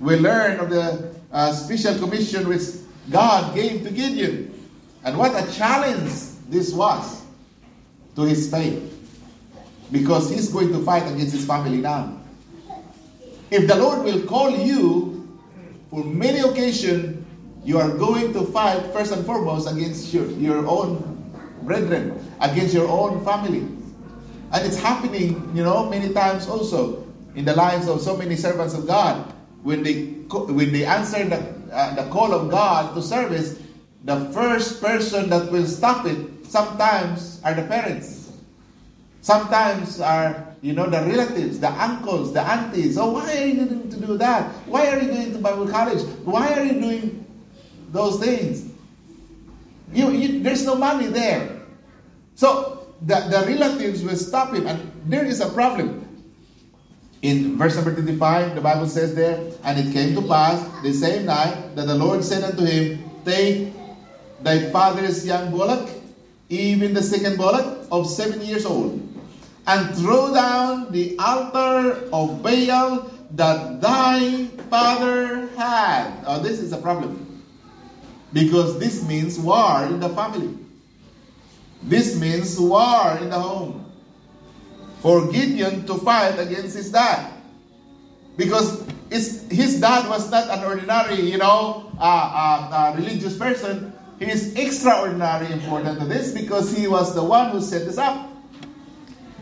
[0.00, 2.62] We learn of the uh, special commission which
[3.10, 4.59] God gave to Gideon.
[5.04, 6.12] And what a challenge
[6.48, 7.22] this was
[8.16, 8.86] to his faith.
[9.90, 12.20] Because he's going to fight against his family now.
[13.50, 15.38] If the Lord will call you
[15.90, 17.26] for many occasions,
[17.64, 21.02] you are going to fight first and foremost against your, your own
[21.62, 23.66] brethren, against your own family.
[24.52, 28.74] And it's happening, you know, many times also in the lives of so many servants
[28.74, 29.34] of God.
[29.62, 31.36] When they when they answer the,
[31.72, 33.60] uh, the call of God to service,
[34.04, 38.32] the first person that will stop it sometimes are the parents.
[39.20, 42.96] Sometimes are, you know, the relatives, the uncles, the aunties.
[42.96, 44.50] Oh, why are you going to do that?
[44.66, 46.02] Why are you going to Bible college?
[46.24, 47.26] Why are you doing
[47.92, 48.72] those things?
[49.92, 51.60] You, you, there's no money there.
[52.34, 56.06] So the, the relatives will stop him, and there is a problem.
[57.20, 61.26] In verse number 25, the Bible says there, And it came to pass the same
[61.26, 63.74] night that the Lord said unto him, Take
[64.42, 65.88] thy father's young bullock,
[66.48, 69.00] even the second bullock of seven years old,
[69.66, 76.24] and throw down the altar of Baal that thy father had.
[76.26, 77.42] Oh, this is a problem.
[78.32, 80.56] Because this means war in the family.
[81.82, 83.86] This means war in the home.
[85.00, 87.32] For Gideon to fight against his dad.
[88.36, 93.92] Because his dad was not an ordinary, you know, uh, uh, uh, religious person.
[94.20, 98.28] He is extraordinarily important to this because he was the one who set this up.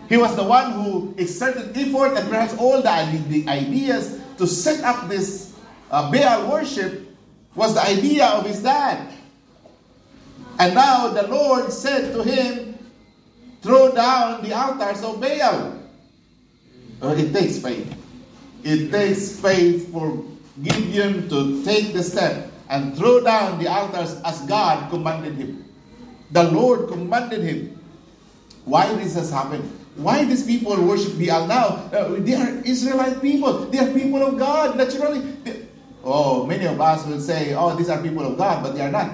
[0.09, 5.09] He was the one who exerted effort and perhaps all the, ideas to set up
[5.09, 5.53] this
[5.91, 7.11] uh, Baal worship
[7.57, 9.13] was the idea of his dad.
[10.61, 12.79] And now the Lord said to him,
[13.61, 15.75] throw down the altars of Baal.
[17.03, 17.93] It takes faith.
[18.63, 20.25] It takes faith for
[20.63, 25.65] Gideon to take the step and throw down the altars as God commanded him.
[26.31, 27.81] The Lord commanded him.
[28.65, 29.65] Why this has happened?
[29.97, 31.89] Why these people worship Baal now?
[31.91, 33.67] Uh, they are Israelite people.
[33.67, 34.77] They are people of God.
[34.77, 35.69] Naturally, they,
[36.05, 38.91] Oh, many of us will say, oh, these are people of God, but they are
[38.91, 39.11] not.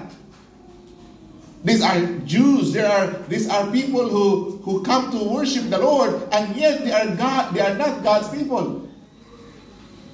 [1.65, 2.73] These are Jews.
[2.73, 6.93] There are these are people who, who come to worship the Lord, and yet they
[6.93, 8.89] are God, they are not God's people.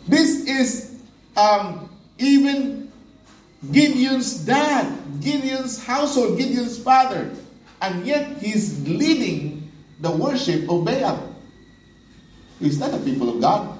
[0.09, 1.03] This is
[1.37, 2.80] um, even
[3.69, 4.89] Gideon's dad,
[5.21, 7.31] Gideon's household, Gideon's father,
[7.83, 9.71] and yet he's leading
[10.01, 11.37] the worship of Baal.
[12.59, 13.79] He's not a people of God.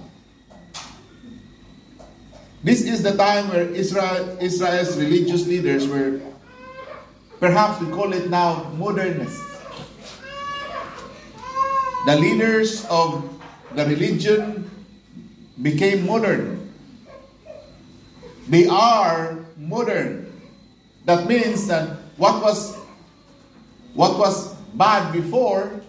[2.63, 6.21] This is the time where Israel, Israel's religious leaders were,
[7.41, 9.41] perhaps we call it now, modernists.
[12.05, 13.25] The leaders of
[13.75, 14.71] the religion
[15.63, 16.73] became modern.
[18.49, 20.33] They are modern.
[21.05, 22.77] That means that what was
[23.95, 25.81] what was bad before,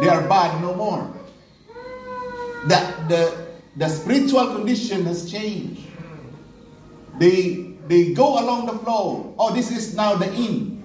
[0.00, 1.08] they are bad no more.
[2.68, 5.82] That the the spiritual condition has changed.
[7.18, 9.34] They, they go along the flow.
[9.38, 10.84] Oh, this is now the in.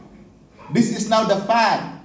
[0.72, 2.02] This is now the fad.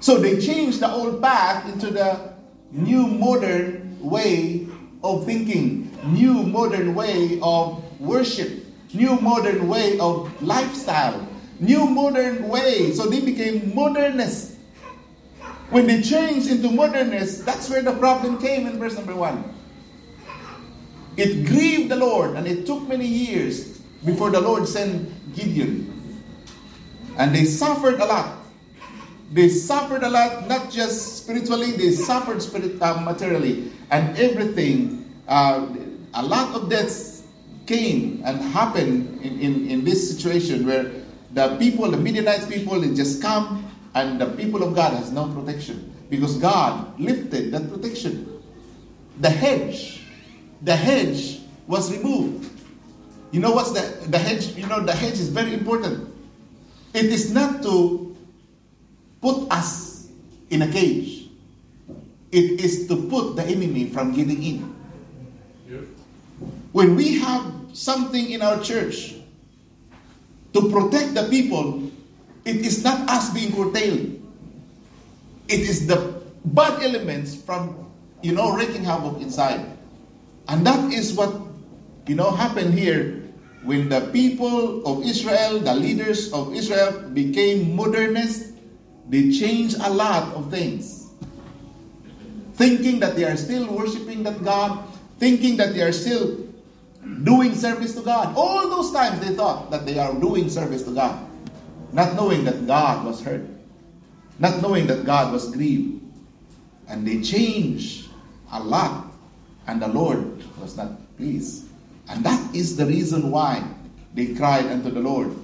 [0.00, 2.34] So they change the old path into the
[2.70, 4.66] new modern way
[5.02, 11.26] of thinking, new modern way of worship, new modern way of lifestyle,
[11.60, 12.92] new modern way.
[12.92, 14.56] So they became modernists.
[15.70, 19.42] When they changed into modernists, that's where the problem came in verse number one.
[21.16, 25.90] It grieved the Lord, and it took many years before the Lord sent Gideon.
[27.16, 28.38] And they suffered a lot.
[29.32, 33.72] They suffered a lot, not just spiritually, they suffered spirit, uh, materially.
[33.90, 35.66] And everything, uh,
[36.14, 37.13] a lot of deaths
[37.66, 40.92] came and happened in, in, in this situation where
[41.32, 45.32] the people, the Midianites people, they just come and the people of God has no
[45.32, 48.30] protection because God lifted that protection.
[49.20, 50.04] The hedge
[50.64, 52.50] the hedge was removed.
[53.30, 54.56] you know what's the, the hedge?
[54.56, 56.12] You know, the hedge is very important.
[56.94, 58.16] It is not to
[59.20, 60.08] put us
[60.50, 61.28] in a cage.
[62.32, 64.73] It is to put the enemy from getting in.
[66.74, 69.14] When we have something in our church
[70.50, 71.86] to protect the people,
[72.42, 74.18] it is not us being curtailed.
[75.46, 76.18] It is the
[76.50, 77.94] bad elements from,
[78.26, 79.62] you know, wreaking havoc inside.
[80.50, 81.30] And that is what,
[82.10, 83.22] you know, happened here
[83.62, 88.50] when the people of Israel, the leaders of Israel became modernists.
[89.08, 91.06] They changed a lot of things.
[92.58, 94.82] Thinking that they are still worshiping that God,
[95.20, 96.43] thinking that they are still
[97.22, 98.34] doing service to God.
[98.36, 101.18] All those times they thought that they are doing service to God,
[101.92, 103.44] not knowing that God was hurt,
[104.38, 106.02] not knowing that God was grieved.
[106.88, 108.08] And they changed
[108.52, 109.06] a lot,
[109.66, 111.64] and the Lord was not pleased.
[112.08, 113.64] And that is the reason why
[114.12, 115.34] they cried unto the Lord.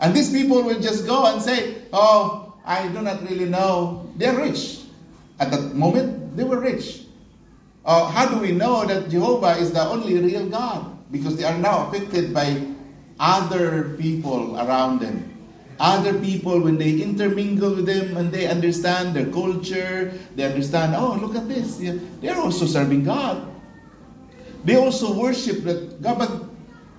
[0.00, 4.10] And these people will just go and say, Oh, I do not really know.
[4.16, 4.82] They're rich.
[5.38, 7.02] At that moment, they were rich.
[7.84, 10.98] Uh, how do we know that Jehovah is the only real God?
[11.10, 12.60] Because they are now affected by
[13.18, 15.26] other people around them.
[15.80, 21.16] Other people, when they intermingle with them and they understand their culture, they understand, oh,
[21.16, 21.80] look at this.
[22.20, 23.48] They're also serving God.
[24.64, 26.44] They also worship that God, but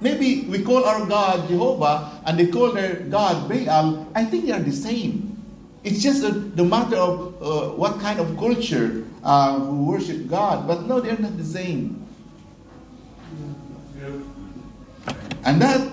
[0.01, 4.07] maybe we call our God Jehovah and they call their God Baal.
[4.15, 5.30] I think they are the same.
[5.83, 10.67] It's just a, the matter of uh, what kind of culture uh, who worship God,
[10.67, 12.05] but no, they're not the same.
[15.43, 15.91] And that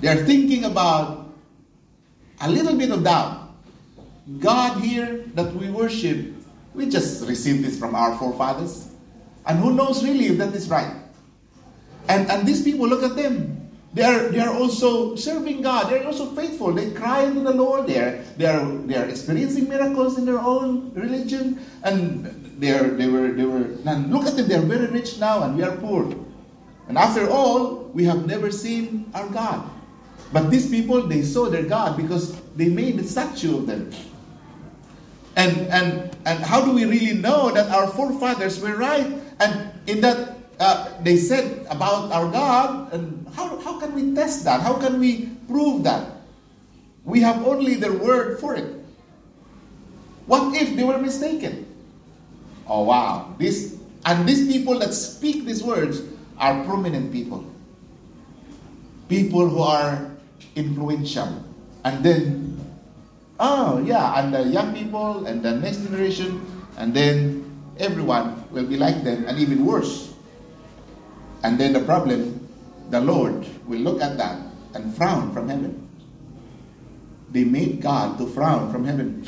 [0.00, 1.34] they are thinking about
[2.40, 3.52] a little bit of doubt.
[4.38, 6.32] God here that we worship,
[6.74, 8.88] we just received this from our forefathers.
[9.46, 10.94] And who knows really if that is right?
[12.08, 13.59] And, and these people, look at them.
[13.92, 15.90] They are, they are also serving God.
[15.90, 16.72] They are also faithful.
[16.72, 17.88] They cry to the Lord.
[17.88, 21.58] They are, they are, they are experiencing miracles in their own religion.
[21.82, 24.46] And they, are, they were, they were, and look at them.
[24.46, 26.14] They are very rich now and we are poor.
[26.86, 29.68] And after all, we have never seen our God.
[30.32, 33.90] But these people, they saw their God because they made a statue of them.
[35.34, 39.06] And, and, and how do we really know that our forefathers were right?
[39.40, 44.44] And in that, uh, they said about our God, and how, how can we test
[44.44, 44.60] that?
[44.60, 46.20] How can we prove that?
[47.02, 48.68] We have only their word for it.
[50.26, 51.66] What if they were mistaken?
[52.68, 53.34] Oh wow.
[53.38, 56.02] This and these people that speak these words
[56.38, 57.42] are prominent people.
[59.08, 60.12] People who are
[60.54, 61.42] influential.
[61.82, 62.60] And then
[63.40, 66.44] oh yeah, and the young people and the next generation,
[66.76, 67.42] and then
[67.80, 70.09] everyone will be like them and even worse.
[71.42, 72.48] And then the problem
[72.90, 74.40] the Lord will look at that
[74.74, 75.88] and frown from heaven.
[77.30, 79.26] They made God to frown from heaven.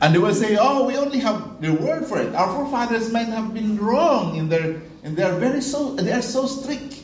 [0.00, 2.34] And they will say, Oh, we only have the word for it.
[2.34, 6.22] Our forefathers might have been wrong in their and they are very so they are
[6.22, 7.02] so strict.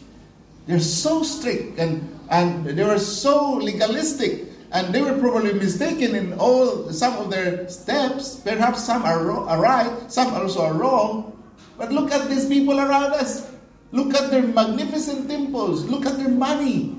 [0.66, 6.32] They're so strict and, and they were so legalistic and they were probably mistaken in
[6.34, 8.36] all some of their steps.
[8.36, 11.30] Perhaps some are, are right, some also are wrong.
[11.78, 13.53] But look at these people around us.
[13.94, 15.84] Look at their magnificent temples.
[15.86, 16.98] Look at their money.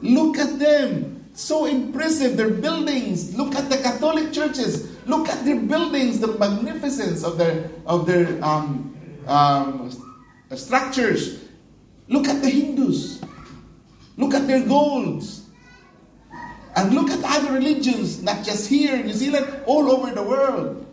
[0.00, 1.26] Look at them.
[1.34, 3.34] So impressive, their buildings.
[3.34, 4.86] Look at the Catholic churches.
[5.04, 8.94] Look at their buildings, the magnificence of their, of their um,
[9.26, 9.90] um,
[10.54, 11.42] structures.
[12.06, 13.20] Look at the Hindus.
[14.16, 15.42] Look at their golds.
[16.76, 20.86] And look at other religions, not just here in New Zealand, all over the world.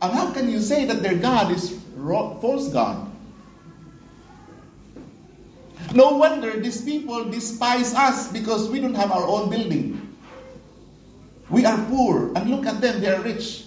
[0.00, 3.11] And how can you say that their God is false God?
[5.94, 10.00] No wonder these people despise us because we don't have our own building.
[11.50, 13.66] We are poor, and look at them, they are rich.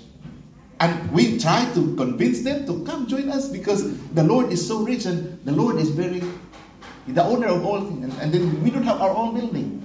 [0.79, 4.83] And we try to convince them to come join us because the Lord is so
[4.83, 6.23] rich and the Lord is very,
[7.07, 8.03] the owner of all things.
[8.03, 9.81] And, and then we don't have our own building.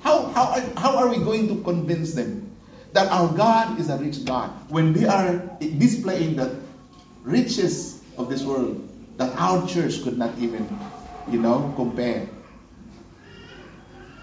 [0.00, 2.50] How, how, how are we going to convince them
[2.92, 6.56] that our God is a rich God when they are displaying the
[7.22, 10.66] riches of this world that our church could not even
[11.28, 12.28] you know, compare.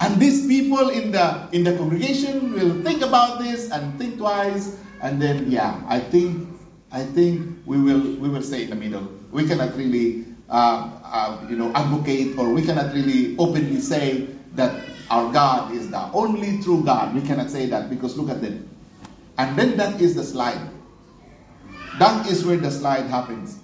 [0.02, 4.78] And these people in the in the congregation will think about this and think twice,
[5.02, 6.49] and then yeah, I think
[6.91, 9.06] I think we will we will stay in the middle.
[9.30, 14.28] We cannot really uh, uh, you know advocate or we cannot really openly say
[14.58, 14.74] that
[15.12, 17.14] our God is the only true God.
[17.14, 18.68] We cannot say that because look at them.
[19.38, 20.60] And then that is the slide.
[21.99, 23.60] That is where the slide happens.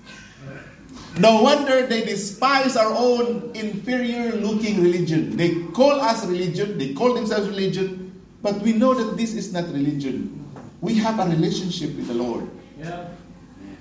[1.17, 5.35] No wonder they despise our own inferior looking religion.
[5.35, 9.65] They call us religion, they call themselves religion, but we know that this is not
[9.65, 10.45] religion.
[10.81, 12.49] We have a relationship with the Lord.
[12.79, 13.09] Yeah.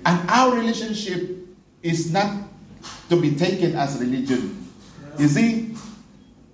[0.05, 1.45] And our relationship
[1.83, 2.47] is not
[3.09, 4.67] to be taken as religion.
[5.01, 5.21] Yeah.
[5.21, 5.75] You see,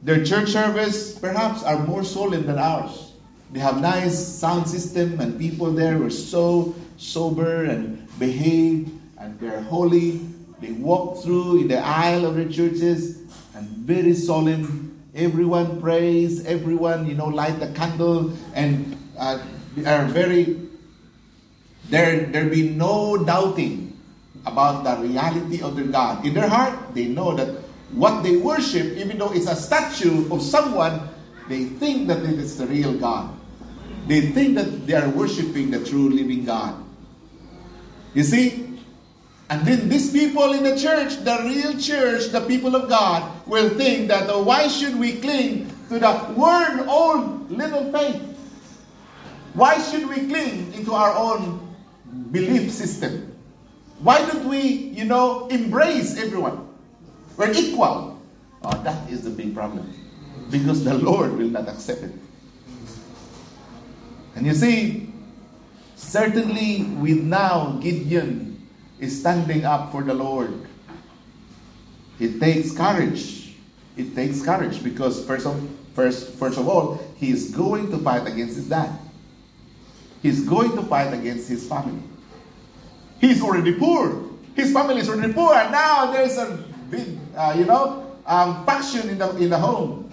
[0.02, 3.14] their church service perhaps are more solemn than ours.
[3.54, 9.62] They have nice sound system and people there were so sober and behave and they're
[9.62, 10.20] holy
[10.64, 13.20] they walk through in the aisle of the churches
[13.54, 14.96] and very solemn.
[15.14, 19.44] Everyone prays, everyone, you know, light the candle and uh,
[19.86, 20.58] are very,
[21.90, 24.00] there, there be no doubting
[24.46, 26.26] about the reality of their God.
[26.26, 27.50] In their heart, they know that
[27.92, 31.10] what they worship, even though it's a statue of someone,
[31.50, 33.38] they think that it is the real God.
[34.08, 36.84] They think that they are worshiping the true living God.
[38.14, 38.73] You see,
[39.50, 43.70] and then these people in the church, the real church, the people of God, will
[43.70, 48.22] think that oh, why should we cling to the worn old little faith?
[49.54, 51.76] Why should we cling into our own
[52.32, 53.36] belief system?
[54.00, 56.68] Why don't we, you know, embrace everyone?
[57.38, 58.20] We're equal.
[58.64, 59.92] Oh, that is the big problem.
[60.50, 62.12] Because the Lord will not accept it.
[64.36, 65.14] And you see,
[65.96, 68.53] certainly with now Gideon
[69.04, 70.66] is standing up for the Lord.
[72.20, 73.56] It takes courage.
[73.98, 75.60] It takes courage because first of
[75.94, 78.98] first first of all, he is going to fight against his dad.
[80.24, 82.02] He's going to fight against his family.
[83.20, 84.24] He's already poor.
[84.56, 89.10] His family is already poor, and now there's a big, uh, you know, um, faction
[89.10, 90.10] in the in the home.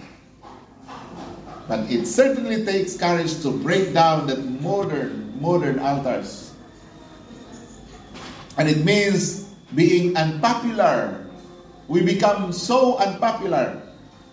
[1.67, 6.50] But it certainly takes courage to break down the modern modern altars
[8.57, 11.25] and it means being unpopular.
[11.87, 13.81] We become so unpopular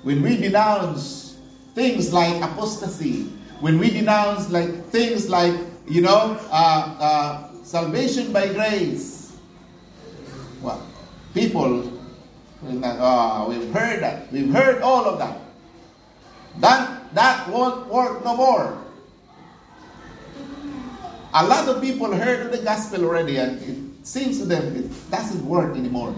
[0.02, 1.38] when we denounce
[1.74, 5.54] things like apostasy, when we denounce like things like
[5.86, 9.36] you know uh, uh, salvation by grace.
[10.62, 10.82] Well,
[11.34, 11.92] people.
[12.62, 14.32] Oh, we've heard that.
[14.32, 15.38] We've heard all of that.
[16.58, 18.78] That that won't work no more.
[21.34, 25.44] A lot of people heard the gospel already, and it seems to them it doesn't
[25.44, 26.16] work anymore.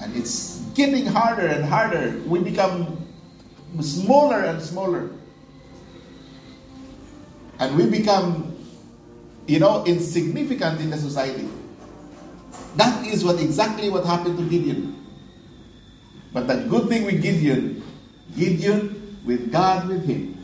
[0.00, 2.20] And it's getting harder and harder.
[2.26, 2.98] We become
[3.80, 5.10] smaller and smaller.
[7.60, 8.58] And we become,
[9.46, 11.48] you know, insignificant in the society.
[12.74, 15.06] That is what exactly what happened to Gideon.
[16.32, 17.80] But the good thing with Gideon,
[18.36, 20.36] Gideon with God with him,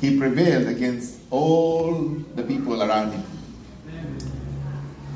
[0.00, 3.35] he prevailed against all the people around him.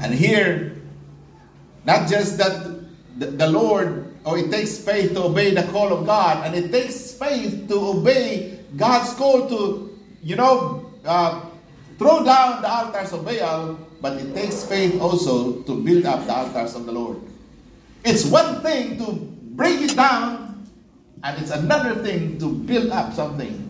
[0.00, 0.76] And here,
[1.84, 2.80] not just that
[3.18, 7.12] the, Lord, or it takes faith to obey the call of God, and it takes
[7.12, 11.44] faith to obey God's call to, you know, uh,
[11.98, 16.32] throw down the altars of Baal, but it takes faith also to build up the
[16.32, 17.20] altars of the Lord.
[18.04, 19.12] It's one thing to
[19.52, 20.66] break it down,
[21.22, 23.66] and it's another thing to build up something.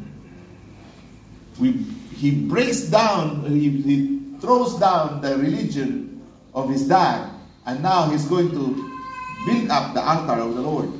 [1.58, 1.72] We,
[2.14, 6.09] he breaks down, he, he throws down the religion
[6.54, 7.30] of his dad,
[7.66, 8.98] and now he's going to
[9.46, 10.90] build up the altar of the Lord,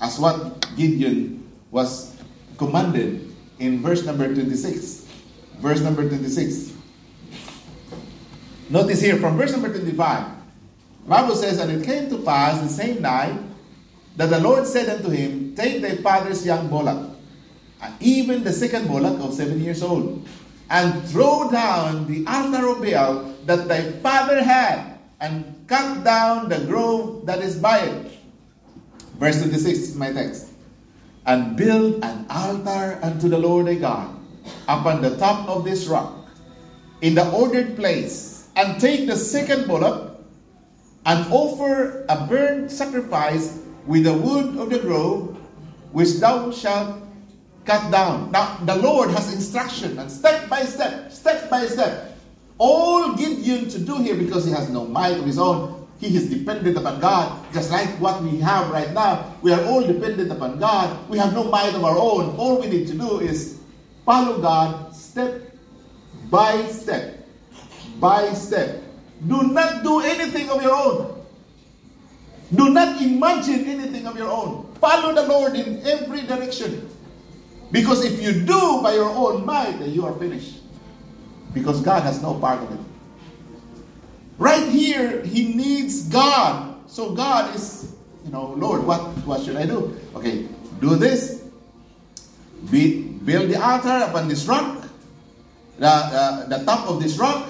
[0.00, 2.16] as what Gideon was
[2.58, 5.06] commanded in verse number 26.
[5.58, 6.72] Verse number 26.
[8.70, 10.34] Notice here from verse number 25.
[11.06, 13.38] Bible says, And it came to pass the same night
[14.16, 17.10] that the Lord said unto him, Take thy father's young bullock,
[17.82, 20.26] and even the second bullock of seven years old,
[20.70, 26.60] and throw down the altar of Baal that thy father had, and cut down the
[26.64, 28.12] grove that is by it.
[29.18, 30.48] Verse 26 is my text.
[31.26, 34.16] And build an altar unto the Lord thy God
[34.68, 36.28] upon the top of this rock,
[37.00, 40.20] in the ordered place, and take the second bullock,
[41.06, 45.36] and offer a burnt sacrifice with the wood of the grove,
[45.92, 47.03] which thou shalt
[47.64, 48.30] cut down.
[48.30, 52.16] Now, the Lord has instruction, and step by step, step by step,
[52.58, 55.86] all Gideon to do here because he has no might of his own.
[55.98, 59.32] He is dependent upon God, just like what we have right now.
[59.42, 61.08] We are all dependent upon God.
[61.08, 62.36] We have no might of our own.
[62.36, 63.58] All we need to do is
[64.04, 65.40] follow God step
[66.30, 67.26] by step.
[67.98, 68.82] By step.
[69.26, 71.24] Do not do anything of your own.
[72.54, 74.68] Do not imagine anything of your own.
[74.80, 76.90] Follow the Lord in every direction.
[77.74, 80.62] Because if you do by your own might, then you are finished
[81.50, 82.78] because God has no part of it.
[84.38, 86.78] Right here, he needs God.
[86.86, 89.90] So God is, you know, Lord, what, what should I do?
[90.14, 90.46] Okay,
[90.78, 91.42] do this.
[92.70, 94.86] Be, build the altar upon this rock,
[95.82, 97.48] the, uh, the top of this rock.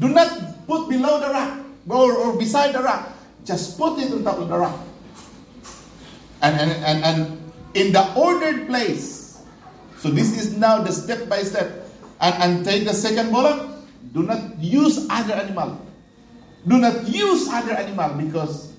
[0.00, 3.14] Do not put below the rock or, or beside the rock.
[3.44, 4.76] Just put it on top of the rock.
[6.42, 9.21] And, and, and, and in the ordered place.
[10.02, 11.86] So this is now the step by step.
[12.20, 13.70] And, and take the second bullock.
[14.12, 15.78] Do not use other animal.
[16.66, 18.74] Do not use other animal because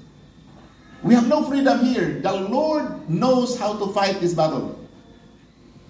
[1.02, 2.20] we have no freedom here.
[2.20, 4.78] The Lord knows how to fight this battle.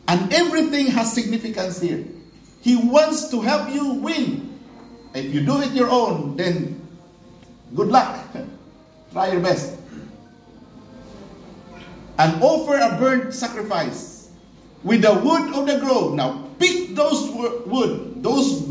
[0.08, 2.06] And everything has significance here.
[2.62, 4.54] He wants to help you win.
[5.16, 6.80] If you do it your own, then
[7.74, 8.22] good luck.
[9.14, 9.80] Try your best.
[12.20, 14.13] And offer a burnt sacrifice
[14.84, 16.16] with the wood of the grove.
[16.16, 17.30] Now, pick those
[17.66, 18.24] wood.
[18.24, 18.70] Those,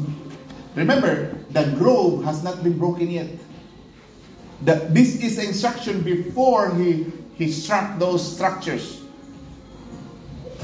[0.74, 3.28] remember, the grove has not been broken yet.
[4.64, 9.02] The, this is instruction before he, he struck those structures.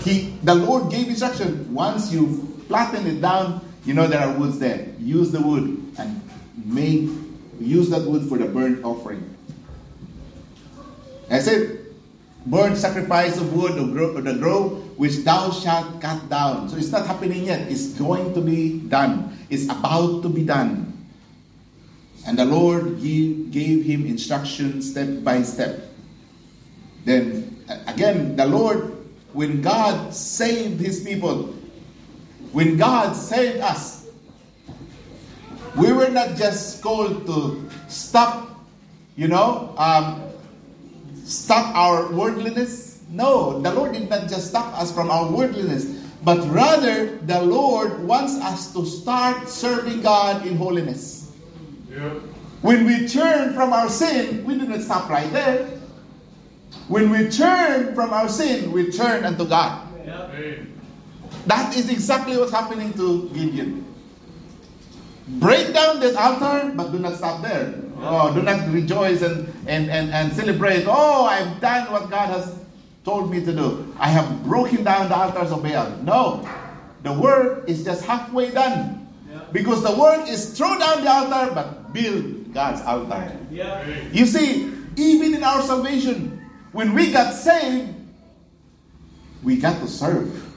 [0.03, 1.73] He, the Lord gave instruction.
[1.75, 4.89] Once you flatten it down, you know there are woods there.
[5.01, 6.23] Use the wood and
[6.65, 7.09] make
[7.59, 9.35] use that wood for the burnt offering.
[11.31, 11.78] I said,
[12.47, 16.68] burnt sacrifice of wood of, of the grove which thou shalt cut down.
[16.68, 17.70] So it's not happening yet.
[17.70, 19.39] It's going to be done.
[19.49, 20.93] It's about to be done.
[22.26, 25.80] And the Lord gave him instruction step by step.
[27.05, 28.93] Then again, the Lord,
[29.32, 31.55] when God saved his people,
[32.53, 34.09] when God saved us,
[35.76, 38.51] we were not just called to stop,
[39.16, 40.28] you know, um,
[41.29, 43.03] stop our worldliness.
[43.11, 45.85] No, the Lord did not just stop us from our worldliness,
[46.24, 51.33] but rather the Lord wants us to start serving God in holiness.
[51.91, 52.20] Yeah.
[52.61, 55.68] When we turn from our sin, we do not stop right there.
[56.89, 59.87] When we turn from our sin, we turn unto God.
[60.05, 60.29] Yeah.
[61.47, 63.85] That is exactly what's happening to Gideon.
[65.41, 67.74] Break down that altar, but do not stop there.
[68.01, 70.85] Oh, do not rejoice and, and, and, and celebrate.
[70.87, 72.59] Oh, I've done what God has
[73.05, 73.95] told me to do.
[73.99, 75.91] I have broken down the altars of Baal.
[76.03, 76.49] No,
[77.03, 79.09] the work is just halfway done.
[79.31, 79.41] Yeah.
[79.53, 83.37] Because the work is throw down the altar, but build God's altar.
[83.51, 83.87] Yeah.
[84.13, 87.95] You see, even in our salvation, when we got saved,
[89.43, 90.48] we got to serve.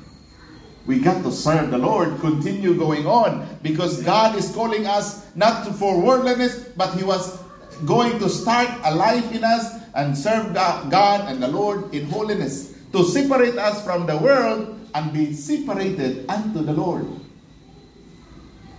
[0.86, 5.66] We got to serve the Lord, continue going on, because God is calling us not
[5.66, 7.40] to, for worldliness, but He was
[7.86, 12.76] going to start a life in us and serve God and the Lord in holiness,
[12.94, 17.08] to separate us from the world and be separated unto the Lord.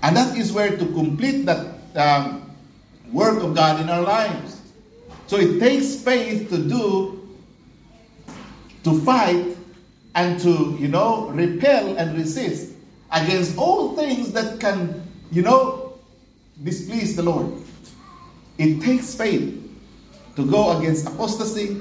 [0.02, 2.50] And that is where to complete that um,
[3.12, 4.60] work of God in our lives.
[5.28, 7.36] So it takes faith to do,
[8.84, 9.56] to fight,
[10.14, 12.74] and to, you know, repel and resist
[13.12, 15.94] against all things that can, you know,
[16.62, 17.52] displease the Lord.
[18.58, 19.58] It takes faith
[20.36, 21.80] to go against apostasy,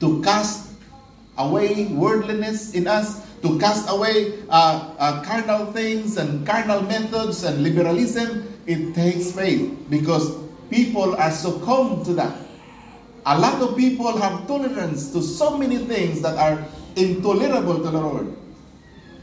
[0.00, 0.72] to cast
[1.36, 7.62] away worldliness in us, to cast away uh, uh, carnal things and carnal methods and
[7.62, 8.44] liberalism.
[8.66, 10.36] It takes faith because
[10.70, 12.36] people are succumbed to that.
[13.26, 16.64] A lot of people have tolerance to so many things that are
[16.98, 18.34] intolerable to the Lord.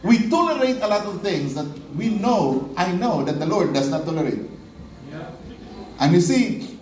[0.03, 1.67] We tolerate a lot of things that
[1.97, 4.39] we know, I know that the Lord does not tolerate.
[5.99, 6.77] And you see,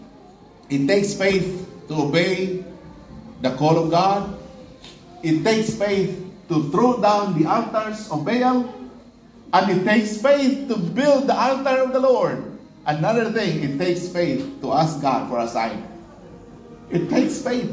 [0.69, 2.63] it takes faith to obey
[3.41, 4.37] the call of God.
[5.21, 6.17] It takes faith
[6.49, 8.73] to throw down the altars of Baal.
[9.53, 12.43] And it takes faith to build the altar of the Lord.
[12.85, 15.85] Another thing, it takes faith to ask God for a sign.
[16.89, 17.71] It takes faith.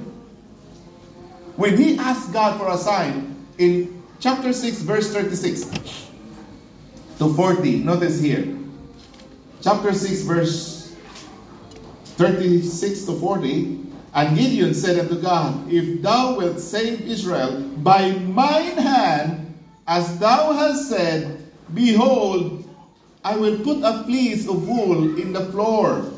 [1.56, 6.08] When he asked God for a sign in chapter 6, verse 36
[7.18, 8.56] to 40, notice here.
[9.60, 10.96] Chapter 6, verse
[12.16, 13.80] 36 to 40.
[14.12, 19.54] And Gideon said unto God, If thou wilt save Israel by mine hand,
[19.86, 22.64] as thou hast said, behold,
[23.24, 26.10] I will put a fleece of wool in the floor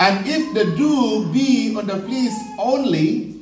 [0.00, 3.36] and if the dew be on the fleece only,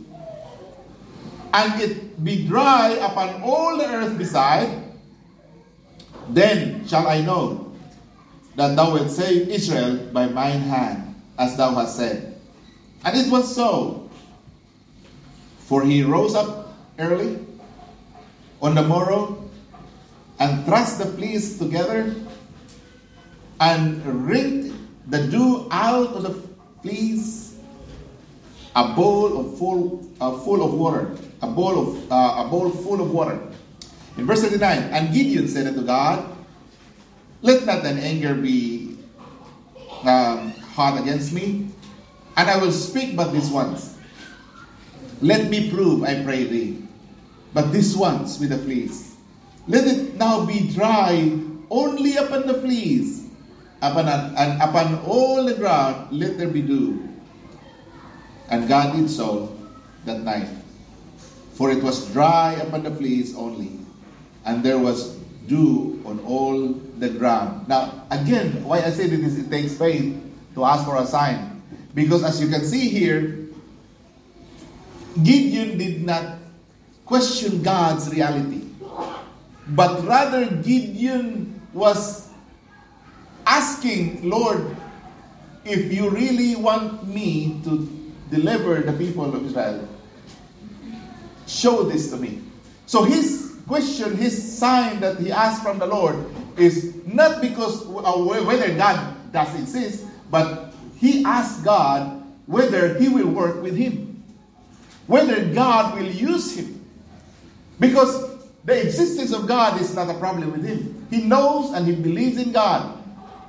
[1.54, 4.68] and it be dry upon all the earth beside,
[6.28, 7.72] then shall I know
[8.56, 12.36] that thou wilt save Israel by mine hand, as thou hast said.
[13.04, 14.10] And it was so.
[15.70, 17.38] For he rose up early
[18.60, 19.48] on the morrow
[20.40, 22.16] and thrust the fleece together
[23.60, 24.74] and wringed
[25.06, 26.47] the dew out of the
[26.82, 27.58] fleece,
[28.74, 33.00] a bowl of full, uh, full of water, a bowl of uh, a bowl full
[33.00, 33.38] of water.
[34.16, 36.26] In verse 39, and Gideon said unto God,
[37.42, 38.98] Let not thine anger be
[40.02, 41.68] um, hot against me,
[42.36, 43.96] and I will speak but this once.
[45.20, 46.82] Let me prove, I pray thee,
[47.54, 49.16] but this once with the fleece.
[49.66, 51.38] Let it now be dry
[51.70, 53.17] only upon the fleece,
[53.82, 57.08] upon, and upon all the ground let there be dew.
[58.50, 59.56] And God did so
[60.04, 60.48] that night.
[61.54, 63.72] For it was dry upon the fleece only,
[64.44, 65.18] and there was
[65.48, 67.66] dew on all the ground.
[67.68, 70.14] Now, again, why I say this, it takes faith
[70.54, 71.62] to ask for a sign.
[71.94, 73.48] Because as you can see here,
[75.22, 76.38] Gideon did not
[77.04, 78.62] question God's reality.
[79.68, 82.27] But rather, Gideon was
[83.48, 84.76] asking, Lord,
[85.64, 87.88] if you really want me to
[88.30, 89.88] deliver the people of Israel,
[91.46, 92.42] show this to me.
[92.86, 96.16] So his question, his sign that he asked from the Lord
[96.56, 103.62] is not because whether God does exist, but he asked God whether he will work
[103.62, 104.22] with him,
[105.06, 106.84] whether God will use him.
[107.80, 108.28] Because
[108.64, 111.06] the existence of God is not a problem with him.
[111.10, 112.97] He knows and he believes in God.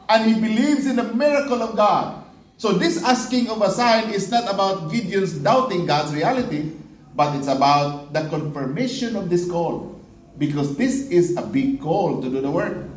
[0.09, 2.25] And he believes in the miracle of God.
[2.57, 6.73] So this asking of a sign is not about Gideon's doubting God's reality,
[7.15, 9.95] but it's about the confirmation of this call.
[10.37, 12.89] Because this is a big call to do the work.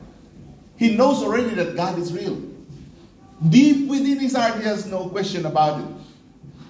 [0.77, 2.41] He knows already that God is real.
[3.49, 5.87] Deep within his heart, he has no question about it.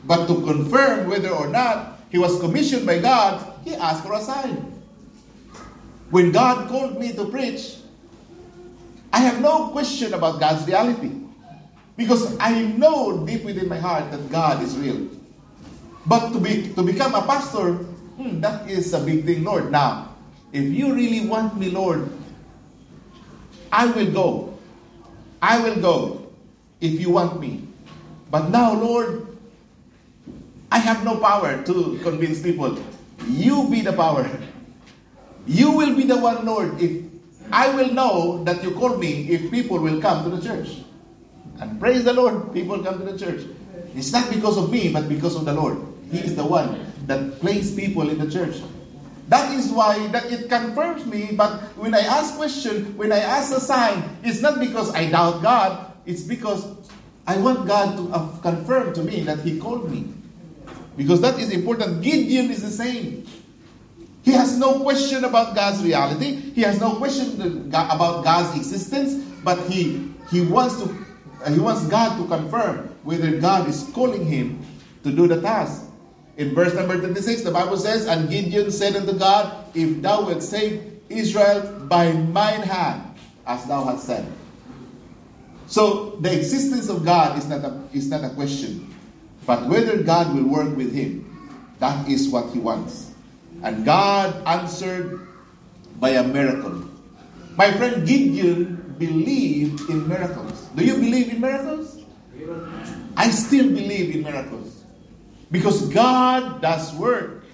[0.05, 4.20] But to confirm whether or not he was commissioned by God, he asked for a
[4.20, 4.82] sign.
[6.11, 7.76] When God called me to preach,
[9.12, 11.12] I have no question about God's reality.
[11.96, 15.08] Because I know deep within my heart that God is real.
[16.06, 17.74] But to, be, to become a pastor,
[18.16, 19.70] hmm, that is a big thing, Lord.
[19.70, 20.16] Now,
[20.52, 22.08] if you really want me, Lord,
[23.70, 24.58] I will go.
[25.40, 26.32] I will go
[26.80, 27.68] if you want me.
[28.30, 29.28] But now, Lord,
[30.70, 32.80] I have no power to convince people.
[33.28, 34.28] You be the power.
[35.46, 37.11] You will be the one, Lord, if
[37.51, 40.82] I will know that you called me if people will come to the church.
[41.61, 43.47] And praise the Lord, people come to the church.
[43.95, 45.78] It's not because of me, but because of the Lord.
[46.11, 48.61] He is the one that placed people in the church.
[49.28, 51.30] That is why that it confirms me.
[51.32, 55.43] But when I ask question, when I ask a sign, it's not because I doubt
[55.43, 55.93] God.
[56.05, 56.66] It's because
[57.26, 60.12] I want God to confirm to me that He called me.
[60.97, 62.03] Because that is important.
[62.03, 63.24] Gideon is the same.
[64.22, 66.52] He has no question about God's reality.
[66.54, 70.86] He has no question about God's existence, but he he wants to
[71.50, 74.64] he wants God to confirm whether God is calling him
[75.02, 75.90] to do the task.
[76.36, 80.42] In verse number 26, the Bible says, And Gideon said unto God, If thou wilt
[80.42, 83.02] save Israel by mine hand,
[83.46, 84.26] as thou hast said.
[85.66, 88.94] So the existence of God is not a, is not a question,
[89.46, 91.28] but whether God will work with him.
[91.80, 93.11] That is what he wants.
[93.62, 95.26] And God answered
[96.00, 96.82] by a miracle.
[97.56, 100.68] My friend Gideon believed in miracles.
[100.74, 102.02] Do you believe in miracles?
[103.16, 104.84] I still believe in miracles.
[105.50, 107.44] Because God does work.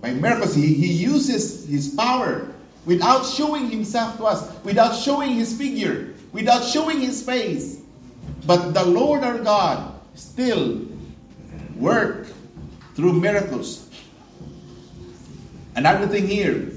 [0.00, 2.48] By miracles, He, he uses His power
[2.84, 7.80] without showing Himself to us, without showing His figure, without showing His face.
[8.46, 10.82] But the Lord our God still
[11.76, 12.26] work
[12.94, 13.79] through miracles.
[15.76, 16.68] Another thing here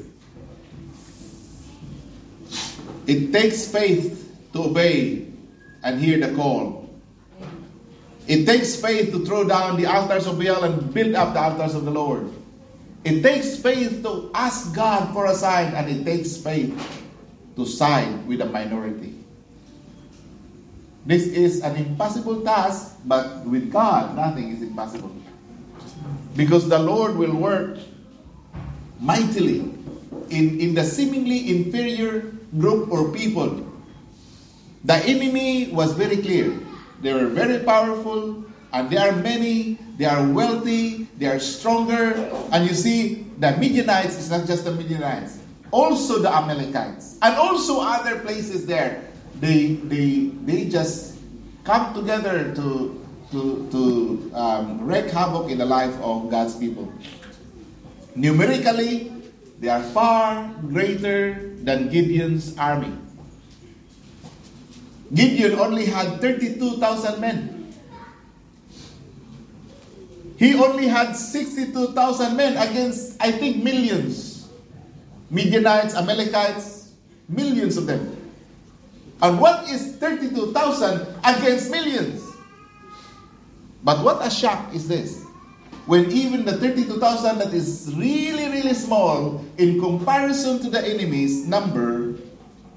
[3.08, 5.28] it takes faith to obey
[5.84, 6.90] and hear the call.
[8.28, 11.76] It takes faith to throw down the altars of Baal and build up the altars
[11.76, 12.32] of the Lord.
[13.04, 16.72] It takes faith to ask God for a sign, and it takes faith
[17.58, 19.20] to side with a minority.
[21.06, 25.12] This is an impossible task, but with God, nothing is impossible.
[26.38, 27.78] Because the Lord will work
[29.04, 29.60] mightily
[30.30, 33.68] in, in the seemingly inferior group or people.
[34.86, 36.58] The enemy was very clear.
[37.02, 42.16] They were very powerful, and there are many, they are wealthy, they are stronger.
[42.52, 45.40] And you see, the Midianites is not just the Midianites,
[45.72, 49.04] also the Amalekites, and also other places there.
[49.40, 51.20] They, they, they just
[51.64, 56.92] come together to, to, to um, wreak havoc in the life of God's people.
[58.16, 59.12] Numerically,
[59.60, 62.94] they are far greater than Gideon's army.
[65.14, 67.74] Gideon only had 32,000 men.
[70.38, 74.50] He only had 62,000 men against, I think, millions.
[75.30, 76.92] Midianites, Amalekites,
[77.30, 78.18] millions of them.
[79.22, 82.22] And what is 32,000 against millions?
[83.84, 85.23] But what a shock is this?
[85.86, 92.16] When even the 32,000 that is really, really small in comparison to the enemy's number,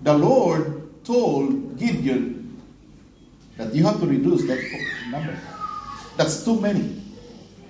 [0.02, 2.60] the Lord told Gideon
[3.56, 4.58] that you have to reduce that
[5.10, 5.38] number.
[6.16, 7.02] That's too many.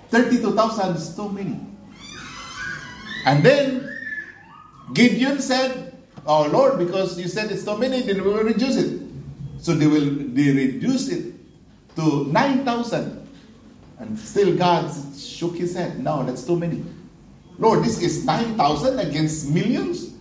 [0.08, 1.60] 32,000 is too many.
[3.26, 3.98] And then
[4.94, 9.00] Gideon said, Oh Lord, because you said it's too many, then we will reduce it.
[9.58, 11.34] So they will they reduce it
[11.96, 13.25] to 9,000.
[13.98, 16.02] And still God shook his head.
[16.02, 16.84] No, that's too many.
[17.58, 20.12] Lord, this is 9,000 against millions?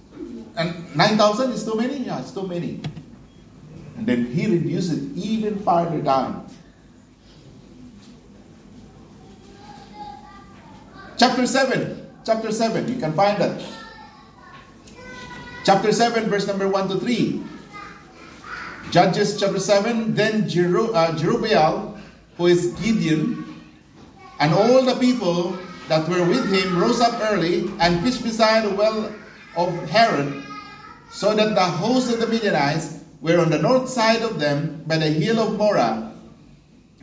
[0.55, 1.97] And 9,000 is too many?
[1.97, 2.79] Yeah, it's too many.
[3.97, 6.47] And then he reduced it even farther down.
[11.17, 12.07] Chapter 7.
[12.25, 12.87] Chapter 7.
[12.87, 13.61] You can find that.
[15.65, 17.41] Chapter 7, verse number 1 to 3.
[18.91, 20.13] Judges chapter 7.
[20.13, 21.99] Then Jeru- uh, Jerubbaal,
[22.37, 23.44] who is Gideon,
[24.39, 25.57] and all the people
[25.87, 29.13] that were with him rose up early and pitched beside the well
[29.55, 30.43] of Harod,
[31.11, 34.97] so that the host of the Midianites were on the north side of them by
[34.97, 36.11] the hill of Moreh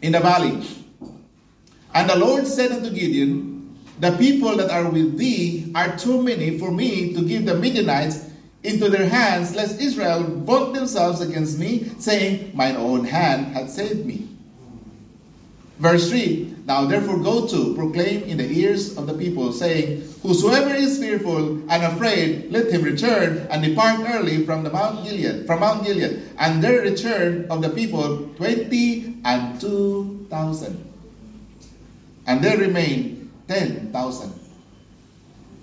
[0.03, 0.63] in the valley.
[1.95, 6.59] And the Lord said unto Gideon, The people that are with thee are too many
[6.59, 8.31] for me to give the Midianites
[8.63, 14.07] into their hands, lest Israel vaunt themselves against me, saying, Mine own hand hath saved
[14.07, 14.29] me.
[15.83, 20.73] Verse 3 Now therefore go to, proclaim in the ears of the people, saying, Whosoever
[20.73, 25.59] is fearful and afraid, let him return and depart early from the Mount Gilead, from
[25.59, 26.23] Mount Gilead.
[26.39, 30.79] And there return of the people twenty and two thousand.
[32.29, 34.39] And there remain ten thousand.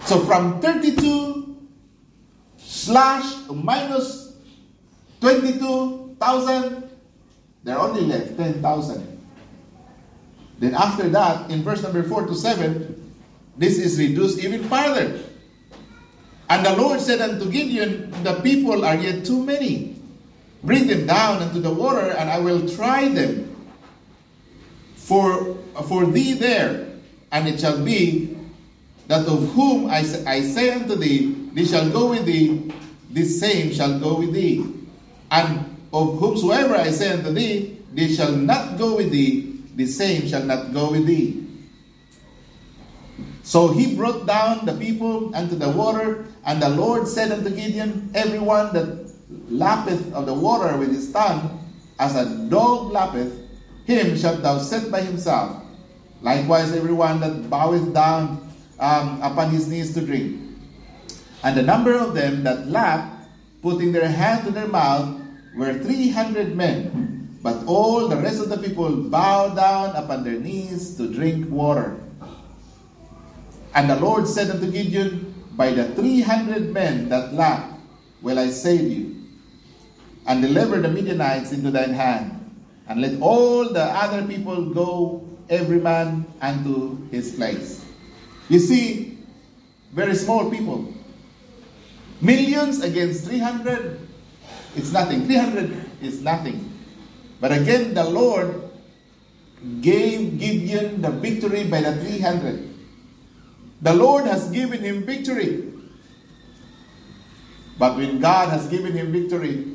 [0.04, 1.56] So from thirty-two
[2.58, 4.36] slash minus
[5.22, 6.90] twenty-two thousand,
[7.64, 9.19] there are only left ten thousand.
[10.60, 13.14] Then after that, in verse number 4 to 7,
[13.58, 15.20] this is reduced even farther.
[16.50, 19.96] And the Lord said unto Gideon, The people are yet too many.
[20.64, 23.56] Bring them down into the water, and I will try them
[24.96, 25.56] for,
[25.88, 26.88] for thee there.
[27.32, 28.36] And it shall be
[29.08, 32.72] that of whom I, I say unto thee, they shall go with thee,
[33.10, 34.66] this same shall go with thee.
[35.32, 39.49] And of whomsoever I say unto thee, they shall not go with thee,
[39.80, 41.48] the same shall not go with thee.
[43.44, 48.12] So he brought down the people unto the water, and the Lord said unto Gideon,
[48.14, 49.08] Everyone that
[49.48, 51.64] lappeth of the water with his tongue,
[51.98, 53.32] as a dog lappeth,
[53.86, 55.64] him shalt thou set by himself.
[56.22, 60.44] Likewise, everyone that boweth down um, upon his knees to drink.
[61.42, 63.16] And the number of them that lapped,
[63.62, 65.22] putting their hand to their mouth,
[65.56, 67.09] were three hundred men.
[67.42, 71.98] But all the rest of the people bowed down upon their knees to drink water.
[73.74, 77.80] And the Lord said unto Gideon, By the three hundred men that lapped
[78.22, 79.24] will I save you,
[80.28, 82.36] and deliver the Midianites into thine hand,
[82.88, 87.86] and let all the other people go, every man unto his place.
[88.50, 89.18] You see,
[89.94, 90.94] very small people.
[92.22, 94.00] Millions against 300,
[94.76, 95.26] it's nothing.
[95.26, 96.69] 300 is nothing.
[97.40, 98.70] But again, the Lord
[99.82, 102.70] gave Gideon the victory by the 300.
[103.82, 105.72] The Lord has given him victory.
[107.78, 109.66] But when God has given him victory,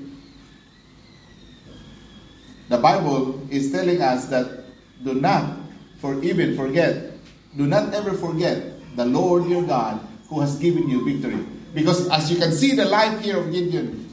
[2.69, 4.65] the Bible is telling us that
[5.03, 5.59] do not
[6.05, 7.13] for even forget,
[7.57, 11.41] do not ever forget the Lord your God who has given you victory.
[11.73, 14.13] Because as you can see the life here of Gideon,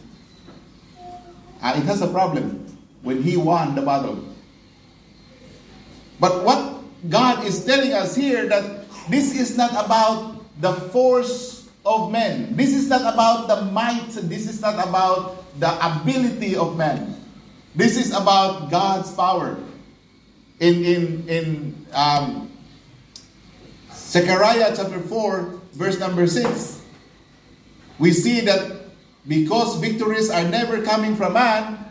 [1.62, 2.61] uh, it has a problem
[3.02, 4.24] when he won the battle.
[6.20, 12.12] But what God is telling us here that this is not about the force of
[12.12, 12.56] men.
[12.56, 14.14] This is not about the might.
[14.30, 17.18] This is not about the ability of man.
[17.76, 19.58] This is about God's power.
[20.60, 21.48] In in in
[21.94, 22.52] um,
[23.92, 26.86] Zechariah chapter four, verse number six,
[27.98, 28.94] we see that
[29.28, 31.82] because victories are never coming from man,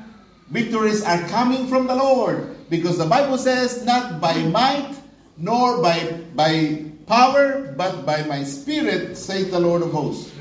[0.50, 4.96] Victories are coming from the Lord because the Bible says, not by might
[5.36, 10.32] nor by, by power, but by my spirit, saith the Lord of hosts.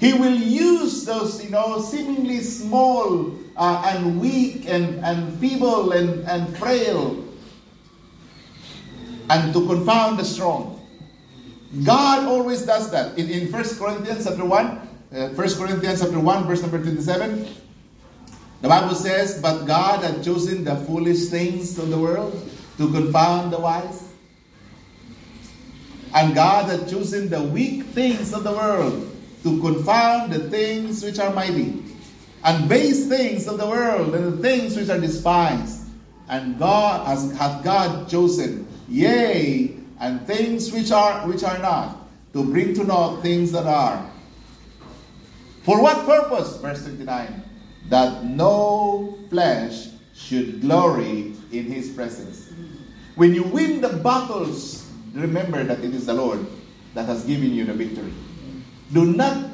[0.00, 6.26] He will use those, you know, seemingly small uh, and weak and, and feeble and,
[6.28, 7.24] and frail
[9.30, 10.80] and to confound the strong.
[11.84, 13.18] God always does that.
[13.18, 17.46] In, in 1 Corinthians chapter 1, uh, 1 Corinthians chapter 1, verse number 27,
[18.60, 22.32] the Bible says, But God had chosen the foolish things of the world
[22.78, 24.08] to confound the wise.
[26.14, 29.10] And God had chosen the weak things of the world
[29.42, 31.82] to confound the things which are mighty,
[32.44, 35.88] and base things of the world and the things which are despised.
[36.28, 42.42] And God has hath God chosen, yea, and things which are which are not, to
[42.42, 44.10] bring to naught things that are.
[45.62, 46.56] For what purpose?
[46.56, 47.43] Verse 29.
[47.88, 52.52] That no flesh should glory in his presence.
[53.16, 56.44] When you win the battles remember that it is the Lord
[56.94, 58.12] that has given you the victory.
[58.92, 59.50] Do not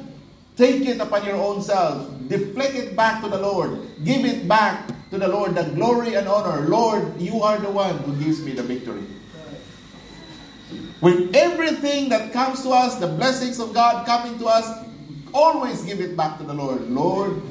[0.57, 2.09] take it upon your own self.
[2.27, 3.87] Deflect it back to the Lord.
[4.03, 6.67] Give it back to the Lord, the glory and honor.
[6.67, 9.03] Lord, you are the one who gives me the victory.
[11.01, 14.85] With everything that comes to us, the blessings of God coming to us,
[15.33, 16.89] always give it back to the Lord.
[16.89, 17.41] Lord,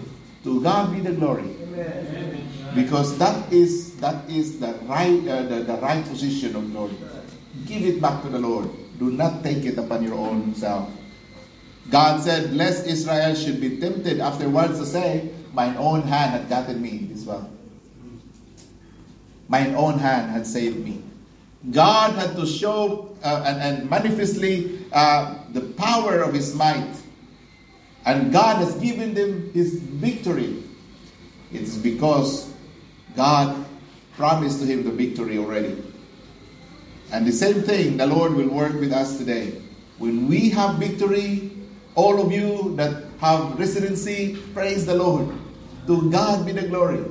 [0.45, 1.57] to God be the glory.
[1.62, 2.47] Amen.
[2.74, 6.97] Because that is that is the right uh, the, the right position of glory.
[7.66, 8.70] Give it back to the Lord.
[8.99, 10.91] Do not take it upon your own self.
[11.91, 16.80] God said, Lest Israel should be tempted afterwards to say, Mine own hand had gotten
[16.80, 17.51] me this well.
[19.49, 21.03] Mine own hand had saved me.
[21.72, 26.95] God had to show uh, and, and, manifestly uh, the power of His might.
[28.05, 30.62] And God has given them His victory.
[31.53, 32.53] It is because
[33.16, 33.66] God
[34.16, 35.82] promised to him the victory already.
[37.12, 39.61] And the same thing, the Lord will work with us today.
[39.98, 41.51] When we have victory,
[41.94, 45.28] all of you that have residency, praise the Lord.
[45.86, 47.05] To God be the glory.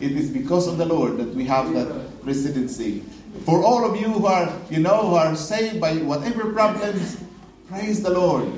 [0.00, 3.04] It is because of the Lord that we have that residency.
[3.44, 7.22] For all of you who are, you know, who are saved by whatever problems,
[7.68, 8.50] praise the Lord.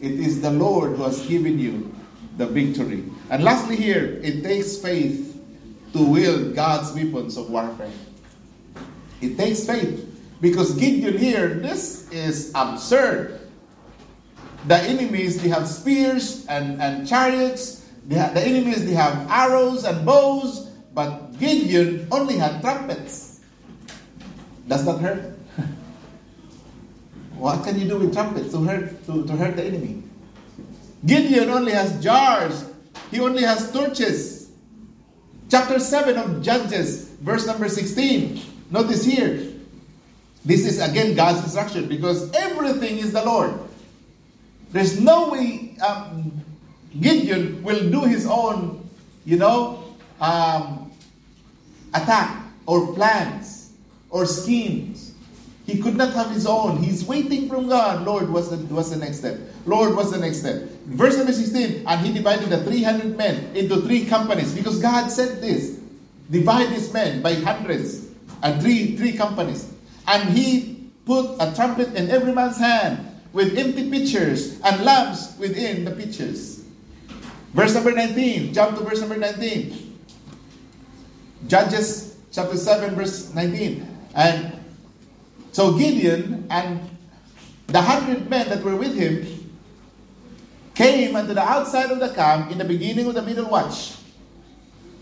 [0.00, 1.94] It is the Lord who has given you
[2.36, 3.04] the victory.
[3.30, 5.40] And lastly, here, it takes faith
[5.92, 7.90] to wield God's weapons of warfare.
[9.20, 10.12] It takes faith.
[10.40, 13.40] Because Gideon here, this is absurd.
[14.66, 17.88] The enemies, they have spears and, and chariots.
[18.10, 20.68] Have, the enemies, they have arrows and bows.
[20.92, 23.40] But Gideon only had trumpets.
[24.68, 25.35] Does that hurt?
[27.38, 30.02] What can you do with trumpets to hurt, to, to hurt the enemy?
[31.04, 32.64] Gideon only has jars.
[33.10, 34.50] He only has torches.
[35.48, 38.40] Chapter 7 of Judges, verse number 16.
[38.70, 39.52] Notice here,
[40.44, 43.54] this is again God's instruction because everything is the Lord.
[44.70, 46.32] There's no way um,
[47.00, 48.88] Gideon will do his own,
[49.24, 50.90] you know, um,
[51.94, 53.72] attack or plans
[54.10, 55.05] or schemes.
[55.66, 56.78] He could not have his own.
[56.78, 58.06] He's waiting from God.
[58.06, 59.40] Lord, what's the, what's the next step?
[59.66, 60.62] Lord, what's the next step?
[60.86, 65.42] Verse number 16, and he divided the 300 men into three companies because God said
[65.42, 65.80] this.
[66.30, 68.08] Divide these men by hundreds
[68.42, 69.72] and three, three companies.
[70.06, 75.84] And he put a trumpet in every man's hand with empty pitchers and lamps within
[75.84, 76.64] the pitchers.
[77.54, 78.54] Verse number 19.
[78.54, 79.98] Jump to verse number 19.
[81.48, 83.86] Judges chapter 7, verse 19.
[84.14, 84.55] And
[85.56, 86.84] so Gideon and
[87.68, 89.24] the hundred men that were with him
[90.74, 93.96] came unto the outside of the camp in the beginning of the middle watch.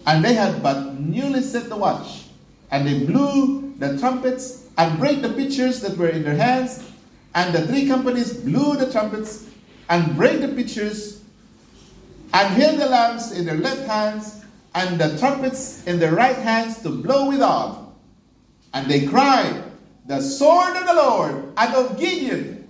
[0.07, 2.27] And they had but newly set the watch.
[2.71, 6.89] And they blew the trumpets and brake the pitchers that were in their hands.
[7.35, 9.51] And the three companies blew the trumpets
[9.91, 11.25] and brake the pitchers
[12.33, 14.45] and held the lamps in their left hands
[14.77, 17.99] and the trumpets in their right hands to blow withal.
[18.73, 19.74] And they cried,
[20.07, 22.69] The sword of the Lord and of Gideon.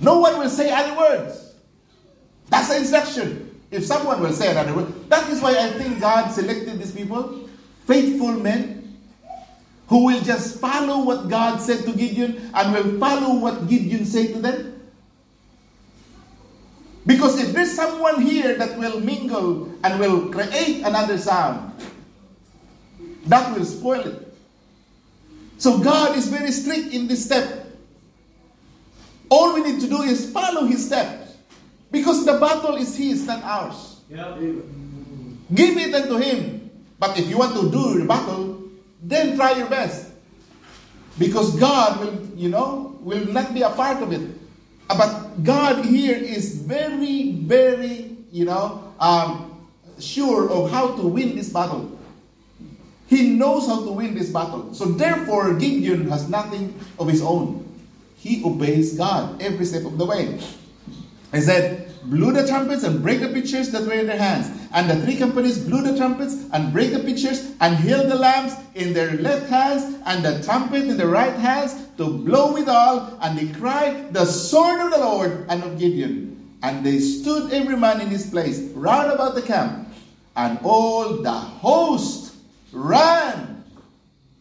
[0.00, 1.54] No one will say any words.
[2.50, 3.60] That's the instruction.
[3.70, 7.48] If someone will say another word, that is why I think God selected these people,
[7.86, 8.96] faithful men,
[9.88, 14.34] who will just follow what God said to Gideon and will follow what Gideon said
[14.34, 14.80] to them?
[17.06, 21.72] Because if there's someone here that will mingle and will create another sound,
[23.26, 24.23] that will spoil it.
[25.64, 27.64] So God is very strict in this step.
[29.30, 31.40] All we need to do is follow his steps.
[31.90, 34.02] Because the battle is his, not ours.
[34.10, 34.36] Yeah.
[35.54, 36.68] Give it unto him.
[36.98, 38.60] But if you want to do the battle,
[39.00, 40.12] then try your best.
[41.18, 44.20] Because God will, you know, will not be a part of it.
[44.86, 49.64] But God here is very, very, you know, um,
[49.98, 51.98] sure of how to win this battle.
[53.06, 54.72] He knows how to win this battle.
[54.74, 57.68] So therefore, Gideon has nothing of his own.
[58.16, 60.40] He obeys God every step of the way.
[61.32, 64.50] He said, blew the trumpets and break the pitchers that were in their hands.
[64.72, 68.54] And the three companies blew the trumpets and break the pitchers and held the lamps
[68.74, 73.18] in their left hands and the trumpet in the right hands to blow withal.
[73.20, 76.30] And they cried, The sword of the Lord and of Gideon.
[76.62, 79.88] And they stood every man in his place round about the camp.
[80.36, 82.23] And all the host
[82.74, 83.64] ran.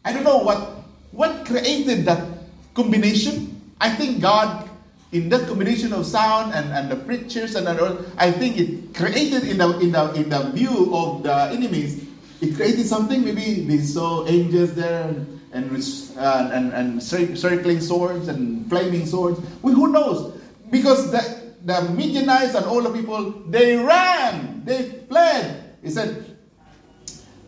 [0.03, 2.27] I don't know what, what created that
[2.73, 3.61] combination.
[3.79, 4.69] I think God
[5.13, 9.45] in that combination of sound and, and the preachers and other, I think it created
[9.45, 12.09] in the in the in the view of the enemies,
[12.41, 13.23] it created something.
[13.23, 15.69] Maybe they saw angels there and and
[16.17, 19.39] uh, and, and circling swords and flaming swords.
[19.61, 20.33] Well, who knows?
[20.71, 21.21] Because the
[21.63, 25.77] the Midianites and all the people they ran, they fled.
[25.83, 26.32] He said.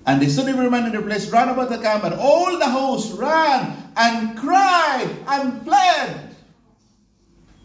[0.08, 2.70] And they stood every man in their place round about the camp, and all the
[2.70, 6.26] host ran and cried and fled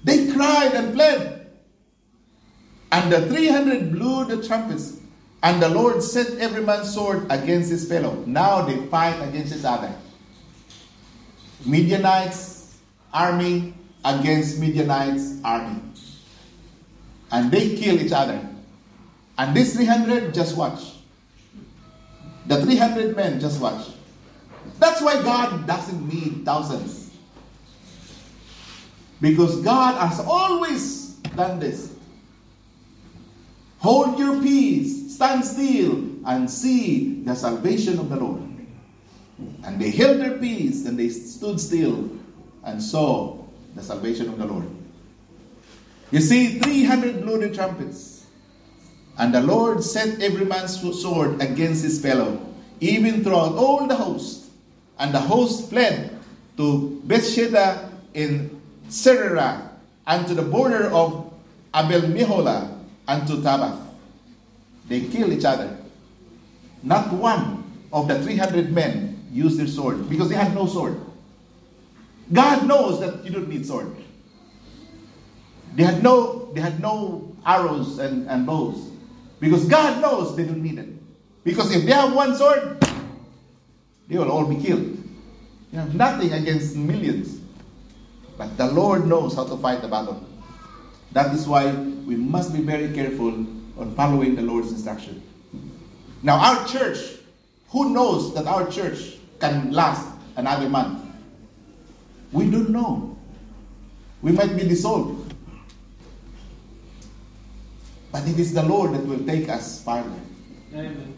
[0.05, 1.51] they cried and fled.
[2.93, 4.99] And the 300 blew the trumpets,
[5.43, 8.25] and the Lord set every man's sword against his fellow.
[8.27, 9.95] Now they fight against each other.
[11.65, 12.79] Midianites
[13.13, 13.75] army
[14.05, 15.81] against Midianites army.
[17.31, 18.45] And they kill each other.
[19.39, 21.00] And these 300 just watch.
[22.47, 23.89] The 300 men just watch.
[24.79, 27.11] That's why God doesn't need thousands.
[29.21, 31.95] Because God has always done this.
[33.81, 38.43] Hold your peace, stand still, and see the salvation of the Lord.
[39.65, 42.11] And they held their peace and they stood still
[42.65, 43.39] and saw
[43.75, 44.67] the salvation of the Lord.
[46.11, 48.10] You see, 300 blew the trumpets.
[49.21, 52.41] And the Lord set every man's sword against his fellow,
[52.81, 54.49] even throughout all the host.
[54.99, 56.19] And the host fled
[56.57, 58.49] to Bethsheba in
[58.89, 59.69] Serera,
[60.07, 61.35] and to the border of
[61.75, 62.75] Abel Meholah,
[63.09, 63.79] and to Tabbath.
[64.89, 65.77] They kill each other.
[66.83, 67.63] Not one
[67.93, 70.99] of the 300 men used their sword because they had no sword.
[72.33, 73.95] God knows that you don't need sword.
[75.75, 78.90] They had no, they had no arrows and, and bows.
[79.41, 80.89] Because God knows they don't need it.
[81.43, 82.79] Because if they have one sword,
[84.07, 84.99] they will all be killed.
[85.73, 87.41] You have nothing against millions.
[88.37, 90.27] But the Lord knows how to fight the battle.
[91.13, 95.23] That is why we must be very careful on following the Lord's instruction.
[96.23, 96.99] Now, our church,
[97.71, 101.05] who knows that our church can last another month?
[102.33, 103.17] We don't know.
[104.23, 105.20] We might be dissolved.
[108.13, 110.11] But it is the Lord that will take us farther.
[110.75, 111.17] Amen.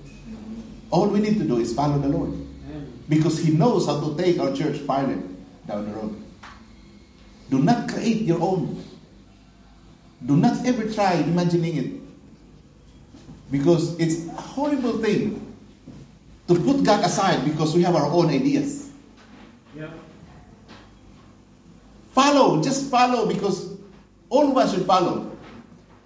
[0.91, 2.31] All we need to do is follow the Lord.
[2.31, 2.93] Amen.
[3.09, 5.19] Because He knows how to take our church farther
[5.67, 6.23] down the road.
[7.49, 8.83] Do not create your own.
[10.25, 11.91] Do not ever try imagining it.
[13.51, 15.55] Because it's a horrible thing
[16.49, 18.91] to put God aside because we have our own ideas.
[19.77, 19.91] Yeah.
[22.13, 23.77] Follow, just follow because
[24.29, 25.32] all of us should follow.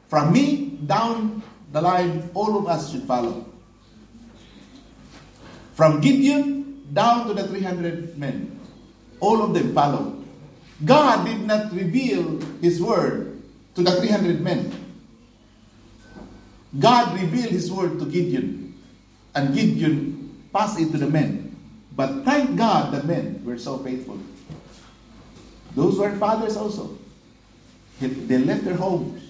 [0.08, 1.42] From me down
[1.72, 3.44] the line, all of us should follow.
[5.74, 8.58] From Gideon down to the 300 men,
[9.20, 10.24] all of them followed.
[10.84, 13.42] God did not reveal His word
[13.74, 14.72] to the 300 men.
[16.78, 18.74] God revealed His word to Gideon,
[19.34, 21.56] and Gideon passed it to the men.
[21.96, 24.18] But thank God the men were so faithful.
[25.74, 26.96] Those were fathers also.
[28.00, 29.22] They left their homes,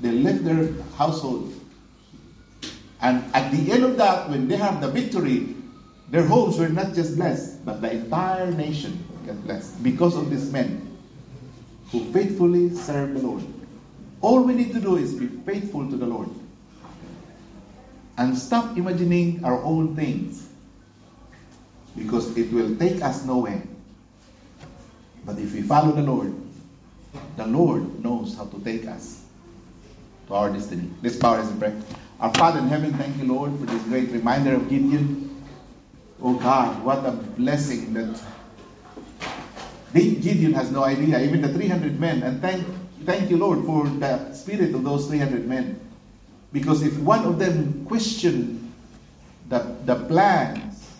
[0.00, 1.52] they left their household.
[3.00, 5.54] And at the end of that, when they have the victory,
[6.10, 10.50] their homes were not just blessed, but the entire nation get blessed because of these
[10.52, 10.96] men
[11.90, 13.44] who faithfully serve the Lord.
[14.20, 16.30] All we need to do is be faithful to the Lord
[18.18, 20.48] and stop imagining our own things
[21.96, 23.62] because it will take us nowhere.
[25.24, 26.34] But if we follow the Lord,
[27.36, 29.25] the Lord knows how to take us
[30.26, 30.90] to our destiny.
[31.02, 31.74] Let's bow and pray.
[32.18, 35.44] Our Father in heaven, thank you, Lord, for this great reminder of Gideon.
[36.22, 38.20] Oh God, what a blessing that
[39.92, 42.22] Gideon has no idea, even the 300 men.
[42.22, 42.66] And thank,
[43.04, 45.80] thank you, Lord, for the spirit of those 300 men.
[46.52, 48.72] Because if one of them questioned
[49.48, 50.90] the, the plans,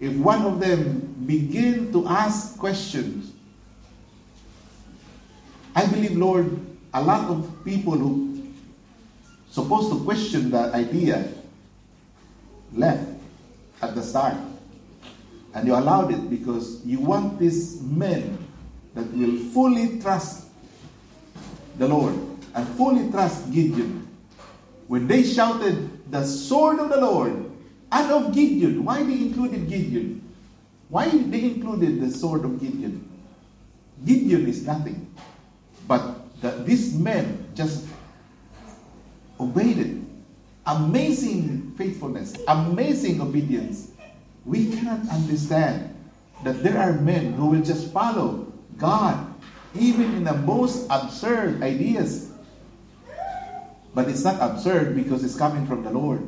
[0.00, 3.32] if one of them begin to ask questions,
[5.74, 6.58] I believe, Lord,
[6.94, 8.27] a lot of people who
[9.58, 11.26] supposed to question that idea
[12.72, 13.10] left
[13.82, 14.36] at the start.
[15.52, 18.38] And you allowed it because you want these men
[18.94, 20.46] that will fully trust
[21.76, 22.14] the Lord
[22.54, 24.06] and fully trust Gideon.
[24.86, 27.50] When they shouted, the sword of the Lord,
[27.90, 30.22] and of Gideon, why they included Gideon?
[30.88, 33.08] Why they included the sword of Gideon?
[34.06, 35.12] Gideon is nothing.
[35.88, 37.87] But the, these men just
[39.40, 39.96] obeyed it.
[40.66, 43.92] Amazing faithfulness, amazing obedience.
[44.44, 45.94] We cannot understand
[46.44, 49.34] that there are men who will just follow God,
[49.74, 52.32] even in the most absurd ideas.
[53.94, 56.22] But it's not absurd because it's coming from the Lord.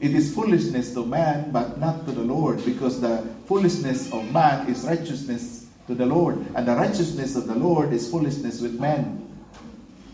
[0.00, 4.66] It is foolishness to man, but not to the Lord, because the foolishness of man
[4.66, 9.19] is righteousness to the Lord, and the righteousness of the Lord is foolishness with men.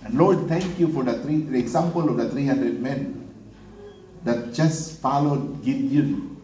[0.07, 3.29] And Lord, thank you for the, three, the example of the 300 men
[4.23, 6.41] that just followed Gideon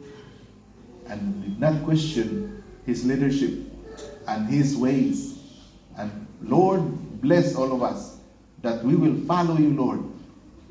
[1.07, 3.53] and did not question his leadership
[4.27, 5.39] and his ways.
[5.97, 6.83] And Lord,
[7.21, 8.19] bless all of us
[8.63, 10.03] that we will follow you, Lord,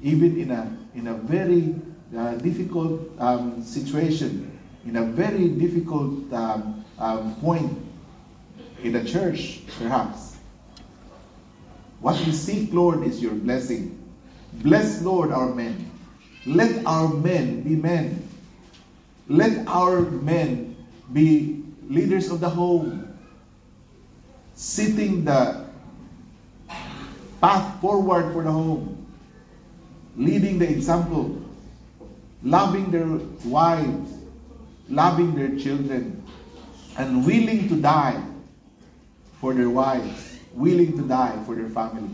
[0.03, 1.73] even in a, in a very
[2.17, 7.71] uh, difficult um, situation, in a very difficult um, um, point
[8.83, 10.30] in the church, perhaps.
[12.01, 13.97] What we seek, Lord, is your blessing.
[14.53, 15.89] Bless, Lord, our men.
[16.45, 18.27] Let our men be men.
[19.27, 20.75] Let our men
[21.13, 23.17] be leaders of the home,
[24.55, 25.65] setting the
[27.39, 29.05] path forward for the home,
[30.17, 31.41] leading the example,
[32.43, 33.07] loving their
[33.45, 34.11] wives,
[34.89, 36.23] loving their children,
[36.97, 38.21] and willing to die
[39.39, 42.13] for their wives, willing to die for their family.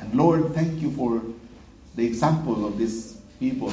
[0.00, 1.22] And Lord, thank you for
[1.94, 3.72] the example of these people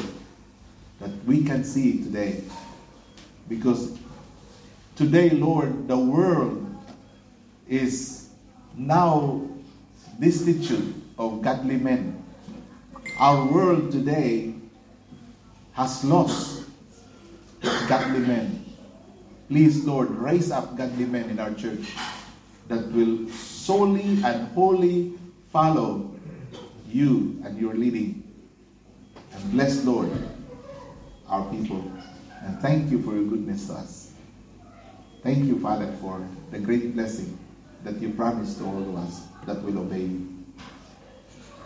[0.99, 2.43] that we can see today.
[3.49, 3.97] Because
[4.95, 6.59] today, Lord, the world
[7.67, 8.29] is
[8.75, 9.41] now
[10.19, 12.23] destitute of godly men.
[13.19, 14.55] Our world today
[15.73, 16.65] has lost
[17.87, 18.65] godly men.
[19.49, 21.93] Please, Lord, raise up godly men in our church
[22.67, 25.13] that will solely and wholly
[25.51, 26.11] follow
[26.87, 28.23] you and your leading.
[29.33, 30.11] And bless, Lord,
[31.27, 31.91] our people.
[32.41, 34.13] And thank you for your goodness to us.
[35.23, 37.37] Thank you, Father, for the great blessing
[37.83, 40.45] that you promised to all of us that will obey you.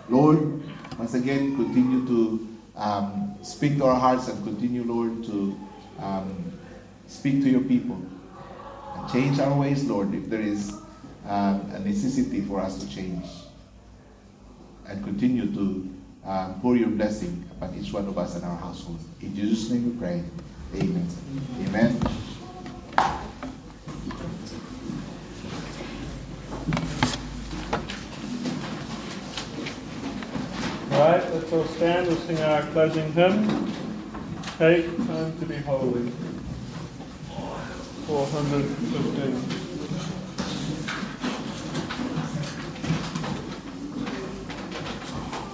[0.09, 0.61] Lord,
[0.97, 5.59] once again, continue to um, speak to our hearts and continue, Lord, to
[5.99, 6.53] um,
[7.07, 7.99] speak to your people
[8.95, 10.73] and change our ways, Lord, if there is
[11.27, 13.25] um, a necessity for us to change.
[14.87, 15.93] And continue to
[16.25, 18.99] uh, pour your blessing upon each one of us and our household.
[19.21, 20.23] In Jesus' name we pray.
[20.75, 21.07] Amen.
[21.67, 21.99] Amen.
[30.91, 32.07] All right, let's all stand.
[32.07, 33.73] We'll sing our closing hymn.
[34.57, 36.11] Take time to be holy.
[38.07, 39.66] 415.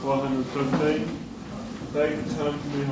[0.04, 1.18] Four hundred fifteen.
[1.94, 2.84] Take time to be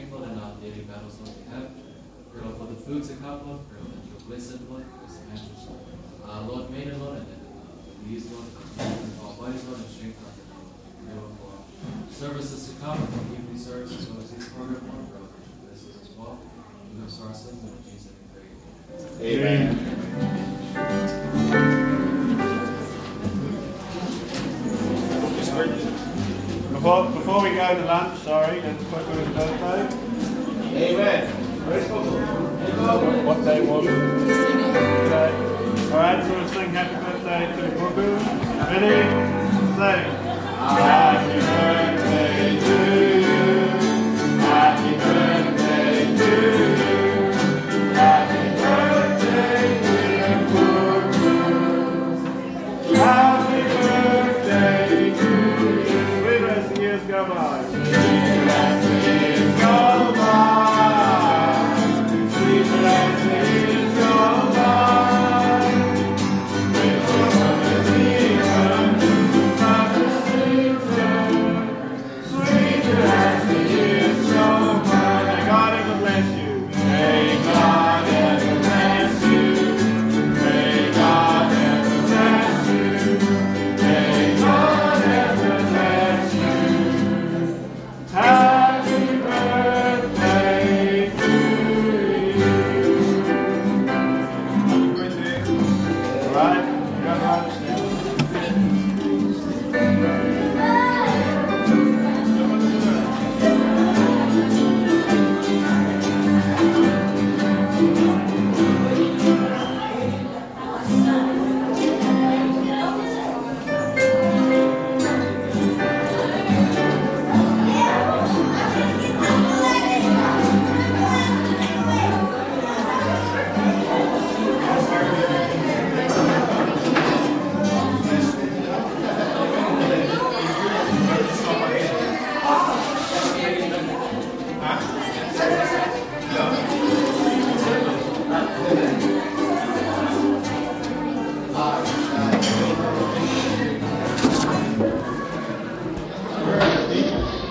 [0.00, 1.68] Strength, and our daily battles, Lord, we have.
[2.32, 3.60] Pray, for the food to come, Lord.
[3.68, 4.84] Pray, Lord, that you'll bless it, Lord.
[6.24, 7.44] Uh, Lord, made it, Lord, and that uh,
[8.32, 8.48] Lord,
[9.20, 10.40] our bodies, Lord, and strength, Lord.
[11.04, 11.52] Pray, Lord, for
[12.14, 15.04] services to come, for evening service, as well as this program, Lord.
[15.12, 16.40] Pray, Lord, that bless us as well.
[16.40, 19.36] We have our sins, Lord, Jesus' we pray.
[19.36, 19.68] Amen.
[26.72, 27.09] Before, before
[27.50, 29.80] we go to lunch, sorry, it's quick with his birthday.
[30.92, 31.26] Amen.
[33.26, 33.92] What day was it?
[35.90, 37.68] Alright, so we'll sing happy birthday to the.
[38.70, 39.02] Ready?
[39.74, 40.04] Sing.
[40.78, 43.09] Happy birthday to